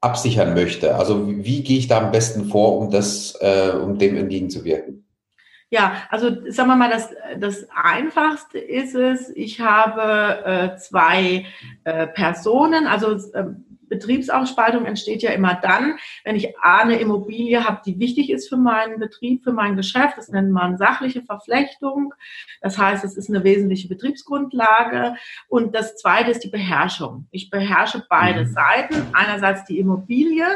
absichern 0.00 0.54
möchte, 0.54 0.94
also 0.94 1.26
wie, 1.26 1.44
wie, 1.44 1.62
gehe 1.64 1.78
ich 1.78 1.88
da 1.88 1.98
am 1.98 2.12
besten 2.12 2.44
vor, 2.44 2.78
um 2.78 2.90
das, 2.90 3.36
äh, 3.40 3.72
um 3.72 3.98
dem 3.98 4.16
entgegenzuwirken? 4.16 4.97
Ja, 5.70 6.02
also 6.08 6.30
sagen 6.50 6.70
wir 6.70 6.76
mal, 6.76 6.90
das, 6.90 7.10
das 7.38 7.66
Einfachste 7.70 8.58
ist 8.58 8.94
es, 8.94 9.28
ich 9.30 9.60
habe 9.60 10.44
äh, 10.44 10.76
zwei 10.78 11.44
äh, 11.84 12.06
Personen, 12.06 12.86
also 12.86 13.12
äh, 13.34 13.44
Betriebsaufspaltung 13.88 14.86
entsteht 14.86 15.22
ja 15.22 15.30
immer 15.30 15.54
dann, 15.54 15.98
wenn 16.24 16.36
ich 16.36 16.58
A, 16.58 16.78
eine 16.78 16.98
Immobilie 16.98 17.64
habe, 17.64 17.80
die 17.84 17.98
wichtig 17.98 18.30
ist 18.30 18.48
für 18.48 18.56
meinen 18.56 18.98
Betrieb, 18.98 19.44
für 19.44 19.52
mein 19.52 19.76
Geschäft. 19.76 20.16
Das 20.16 20.28
nennt 20.28 20.50
man 20.50 20.76
sachliche 20.76 21.22
Verflechtung. 21.22 22.14
Das 22.60 22.78
heißt, 22.78 23.04
es 23.04 23.16
ist 23.16 23.28
eine 23.28 23.44
wesentliche 23.44 23.88
Betriebsgrundlage. 23.88 25.16
Und 25.48 25.74
das 25.74 25.96
Zweite 25.96 26.30
ist 26.30 26.44
die 26.44 26.50
Beherrschung. 26.50 27.26
Ich 27.30 27.50
beherrsche 27.50 28.04
beide 28.08 28.44
mhm. 28.44 28.52
Seiten. 28.52 29.06
Einerseits 29.12 29.64
die 29.64 29.78
Immobilie 29.78 30.46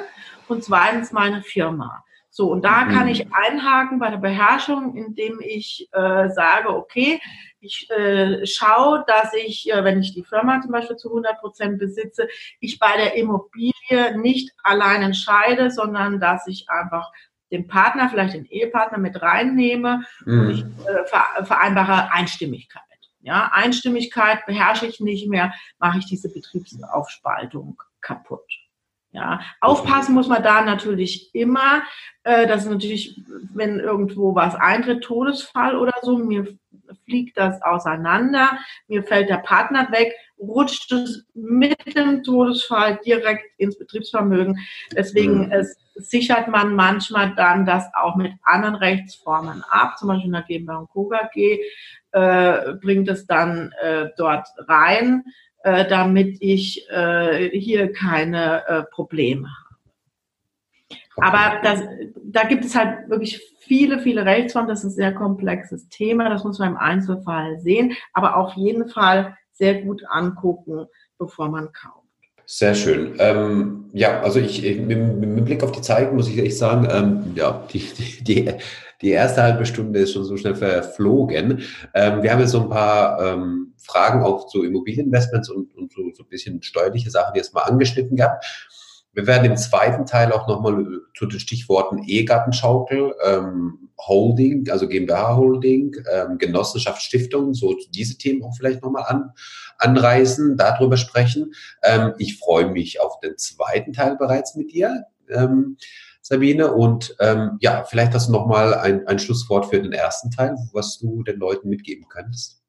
und 0.49 0.63
zweitens 0.63 1.13
meine 1.13 1.43
Firma. 1.43 2.05
So, 2.35 2.51
und 2.51 2.65
da 2.65 2.87
kann 2.87 3.05
mhm. 3.05 3.09
ich 3.09 3.27
einhaken 3.35 3.99
bei 3.99 4.09
der 4.09 4.17
Beherrschung, 4.17 4.97
indem 4.97 5.39
ich 5.41 5.87
äh, 5.93 6.31
sage, 6.31 6.71
okay, 6.71 7.21
ich 7.61 7.91
äh, 7.91 8.47
schaue, 8.47 9.05
dass 9.07 9.35
ich, 9.35 9.71
äh, 9.71 9.85
wenn 9.85 10.01
ich 10.01 10.15
die 10.15 10.25
Firma 10.25 10.63
zum 10.63 10.73
Beispiel 10.73 10.97
zu 10.97 11.11
100 11.11 11.41
Prozent 11.41 11.79
besitze, 11.79 12.27
ich 12.59 12.79
bei 12.79 12.97
der 12.97 13.17
Immobilie 13.17 14.17
nicht 14.17 14.51
allein 14.63 15.03
entscheide, 15.03 15.71
sondern 15.71 16.21
dass 16.21 16.47
ich 16.47 16.71
einfach 16.71 17.13
den 17.51 17.69
Partner, 17.69 18.09
vielleicht 18.09 18.33
den 18.33 18.47
Ehepartner 18.47 18.97
mit 18.97 19.21
reinnehme 19.21 20.03
mhm. 20.25 20.41
und 20.41 20.51
ich 20.53 20.65
äh, 20.87 21.45
vereinbare 21.45 22.11
Einstimmigkeit. 22.13 22.83
Ja, 23.21 23.51
Einstimmigkeit 23.53 24.47
beherrsche 24.47 24.87
ich 24.87 25.01
nicht 25.01 25.29
mehr, 25.29 25.53
mache 25.79 25.99
ich 25.99 26.07
diese 26.07 26.33
Betriebsaufspaltung 26.33 27.81
kaputt. 28.01 28.62
Ja, 29.15 29.41
aufpassen 29.61 30.15
muss 30.15 30.27
man 30.27 30.43
da 30.43 30.63
natürlich 30.63 31.35
immer. 31.35 31.83
Äh, 32.25 32.47
das 32.47 32.65
ist 32.65 32.71
natürlich, 32.71 33.21
wenn 33.53 33.79
irgendwo 33.79 34.35
was 34.35 34.55
eintritt, 34.55 35.05
Todesfall 35.05 35.77
oder 35.77 35.93
so, 36.01 36.17
mir 36.17 36.47
fliegt 37.05 37.37
das 37.37 37.61
auseinander, 37.63 38.59
mir 38.89 39.03
fällt 39.03 39.29
der 39.29 39.39
Partner 39.39 39.89
weg, 39.91 40.15
rutscht 40.39 40.93
es 40.93 41.27
mit 41.35 41.95
dem 41.95 42.23
Todesfall 42.23 42.99
direkt 43.05 43.45
ins 43.59 43.79
Betriebsvermögen. 43.79 44.59
Deswegen 44.97 45.47
mhm. 45.47 45.53
es 45.53 45.77
sichert 45.95 46.49
man 46.49 46.75
manchmal 46.75 47.35
dann 47.35 47.67
das 47.67 47.85
auch 47.95 48.17
mit 48.17 48.33
anderen 48.43 48.77
Rechtsformen 48.77 49.63
ab, 49.69 49.99
zum 49.99 50.09
Beispiel 50.09 50.27
in 50.27 50.33
der 50.33 50.43
GmbH 50.43 50.79
und 50.79 50.89
Co. 50.89 51.09
KG, 51.09 51.61
äh, 52.13 52.75
bringt 52.81 53.09
es 53.09 53.27
dann 53.27 53.73
äh, 53.83 54.09
dort 54.17 54.49
rein 54.57 55.25
äh, 55.65 55.87
damit 55.87 56.39
ich 56.41 56.89
äh, 56.91 57.51
hier 57.59 57.93
keine 57.93 58.67
äh, 58.67 58.83
Probleme 58.85 59.49
habe. 59.49 59.73
Aber 61.17 61.61
das, 61.63 61.83
da 62.25 62.45
gibt 62.45 62.65
es 62.65 62.75
halt 62.75 63.09
wirklich 63.09 63.41
viele, 63.61 64.01
viele 64.01 64.25
Rechtsformen. 64.25 64.69
Das 64.69 64.81
ist 64.81 64.93
ein 64.93 64.97
sehr 64.97 65.13
komplexes 65.13 65.89
Thema. 65.89 66.29
Das 66.29 66.45
muss 66.45 66.59
man 66.59 66.71
im 66.71 66.77
Einzelfall 66.77 67.61
sehen, 67.61 67.95
aber 68.13 68.37
auf 68.37 68.55
jeden 68.55 68.89
Fall 68.89 69.37
sehr 69.53 69.83
gut 69.83 70.03
angucken, 70.09 70.87
bevor 71.19 71.49
man 71.49 71.73
kauft. 71.73 72.03
Sehr 72.47 72.75
schön. 72.75 73.15
Ähm, 73.19 73.85
ja, 73.93 74.21
also 74.21 74.41
ich, 74.41 74.63
mit, 74.63 74.99
mit, 74.99 75.45
Blick 75.45 75.63
auf 75.63 75.73
die 75.73 75.81
Zeit 75.81 76.13
muss 76.13 76.29
ich 76.29 76.39
echt 76.39 76.59
sagen, 76.59 76.89
ähm, 76.91 77.33
ja, 77.35 77.63
die, 77.73 77.79
die, 77.79 78.25
die 78.25 78.53
erste 79.11 79.43
halbe 79.43 79.67
Stunde 79.67 80.01
ist 80.01 80.13
schon 80.13 80.25
so 80.25 80.37
schnell 80.37 80.55
verflogen. 80.55 81.63
Ähm, 81.95 82.23
wir 82.23 82.33
haben 82.33 82.41
jetzt 82.41 82.53
so 82.53 82.63
ein 82.63 82.69
paar 82.69 83.21
ähm, 83.21 83.75
Fragen 83.79 84.23
auch 84.23 84.47
zu 84.47 84.63
Immobilieninvestments 84.63 85.51
und, 85.51 85.75
und 85.75 85.93
so, 85.93 86.03
so 86.15 86.23
ein 86.23 86.29
bisschen 86.29 86.63
steuerliche 86.63 87.11
Sachen 87.11 87.35
jetzt 87.35 87.55
mal 87.55 87.63
angeschnitten 87.63 88.17
gehabt. 88.17 88.45
Wir 89.15 89.27
werden 89.27 89.45
im 89.45 89.57
zweiten 89.57 90.07
Teil 90.07 90.33
auch 90.33 90.49
nochmal 90.49 90.81
äh, 90.81 90.99
zu 91.17 91.27
den 91.27 91.41
Stichworten 91.41 92.03
E-Gartenschaukel, 92.07 93.15
ähm, 93.25 93.91
Holding, 93.99 94.69
also 94.71 94.89
GmbH 94.89 95.37
Holding, 95.37 95.95
ähm, 96.11 96.39
Genossenschaft, 96.39 97.03
so 97.53 97.77
diese 97.91 98.17
Themen 98.19 98.43
auch 98.43 98.55
vielleicht 98.57 98.83
nochmal 98.83 99.05
an, 99.07 99.33
anreißen, 99.79 100.57
darüber 100.57 100.97
sprechen. 100.97 101.53
Ähm, 101.83 102.15
ich 102.19 102.39
freue 102.39 102.71
mich 102.71 103.01
auf 103.01 103.21
den 103.21 103.37
zweiten 103.37 103.93
Teil 103.93 104.17
bereits 104.17 104.55
mit 104.57 104.73
dir. 104.73 105.05
Ähm, 105.29 105.77
Sabine. 106.23 106.73
Und 106.73 107.15
ähm, 107.21 107.59
ja, 107.61 107.85
vielleicht 107.85 108.15
hast 108.15 108.29
du 108.29 108.33
nochmal 108.33 108.75
ein, 108.75 109.07
ein 109.07 109.19
Schlusswort 109.19 109.67
für 109.67 109.83
den 109.83 109.93
ersten 109.93 110.31
Teil, 110.31 110.57
was 110.73 110.99
du 110.99 111.23
den 111.23 111.39
Leuten 111.39 111.69
mitgeben 111.69 112.07
könntest. 112.09 112.63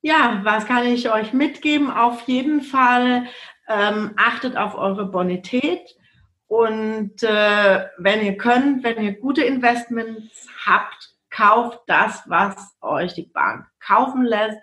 Ja, 0.00 0.40
was 0.42 0.66
kann 0.66 0.86
ich 0.86 1.10
euch 1.12 1.32
mitgeben? 1.32 1.90
Auf 1.90 2.22
jeden 2.22 2.62
Fall 2.62 3.26
ähm, 3.68 4.12
achtet 4.16 4.56
auf 4.56 4.74
eure 4.74 5.06
Bonität 5.06 5.96
und 6.52 7.22
äh, 7.22 7.86
wenn 7.96 8.24
ihr 8.24 8.36
könnt, 8.36 8.84
wenn 8.84 9.02
ihr 9.02 9.18
gute 9.18 9.42
Investments 9.42 10.46
habt, 10.66 11.14
kauft 11.30 11.80
das, 11.86 12.24
was 12.26 12.76
euch 12.82 13.14
die 13.14 13.30
Bank 13.32 13.64
kaufen 13.80 14.24
lässt, 14.24 14.58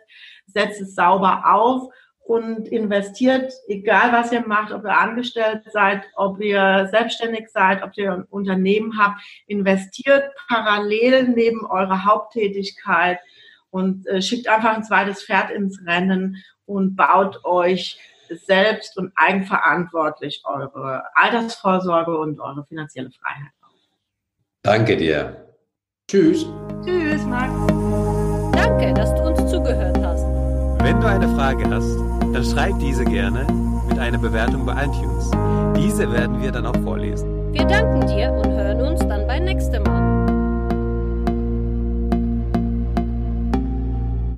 setzt 0.45 0.81
es 0.81 0.93
sauber 0.93 1.43
auf 1.51 1.91
und 2.29 2.67
investiert, 2.67 3.51
egal 3.67 4.13
was 4.13 4.31
ihr 4.31 4.45
macht, 4.45 4.71
ob 4.71 4.83
ihr 4.83 4.95
angestellt 4.95 5.63
seid, 5.73 6.03
ob 6.15 6.39
ihr 6.39 6.87
selbstständig 6.91 7.49
seid, 7.49 7.81
ob 7.81 7.97
ihr 7.97 8.13
ein 8.13 8.23
Unternehmen 8.25 8.99
habt, 8.99 9.19
investiert 9.47 10.29
parallel 10.47 11.29
neben 11.29 11.65
eurer 11.65 12.05
Haupttätigkeit 12.05 13.17
und 13.71 14.05
äh, 14.05 14.21
schickt 14.21 14.47
einfach 14.47 14.75
ein 14.75 14.83
zweites 14.83 15.23
Pferd 15.23 15.49
ins 15.49 15.83
Rennen 15.87 16.37
und 16.65 16.95
baut 16.95 17.43
euch 17.45 17.99
selbst 18.45 18.95
und 18.99 19.11
eigenverantwortlich 19.15 20.43
eure 20.43 21.05
Altersvorsorge 21.15 22.15
und 22.15 22.39
eure 22.39 22.63
finanzielle 22.63 23.09
Freiheit 23.09 23.53
auf. 23.63 23.73
Danke 24.61 24.97
dir. 24.97 25.47
Tschüss. 26.07 26.45
Tschüss, 26.85 27.23
Max. 27.23 27.51
Danke, 28.53 28.93
dass 28.93 29.15
du 29.15 29.21
uns 29.23 29.49
zugehört 29.49 29.97
hast. 30.03 30.39
Wenn 30.81 30.99
du 31.01 31.07
eine 31.07 31.27
Frage 31.35 31.69
hast, 31.69 32.18
dann 32.33 32.43
schreib 32.43 32.79
diese 32.79 33.05
gerne 33.05 33.45
mit 33.87 33.99
einer 33.99 34.17
Bewertung 34.17 34.65
bei 34.65 34.85
iTunes. 34.85 35.31
Diese 35.75 36.11
werden 36.11 36.41
wir 36.41 36.51
dann 36.51 36.65
auch 36.65 36.77
vorlesen. 36.83 37.53
Wir 37.53 37.65
danken 37.65 38.07
dir 38.07 38.31
und 38.31 38.51
hören 38.51 38.81
uns 38.81 38.99
dann 38.99 39.25
beim 39.27 39.43
nächsten 39.45 39.81
Mal. 39.83 39.98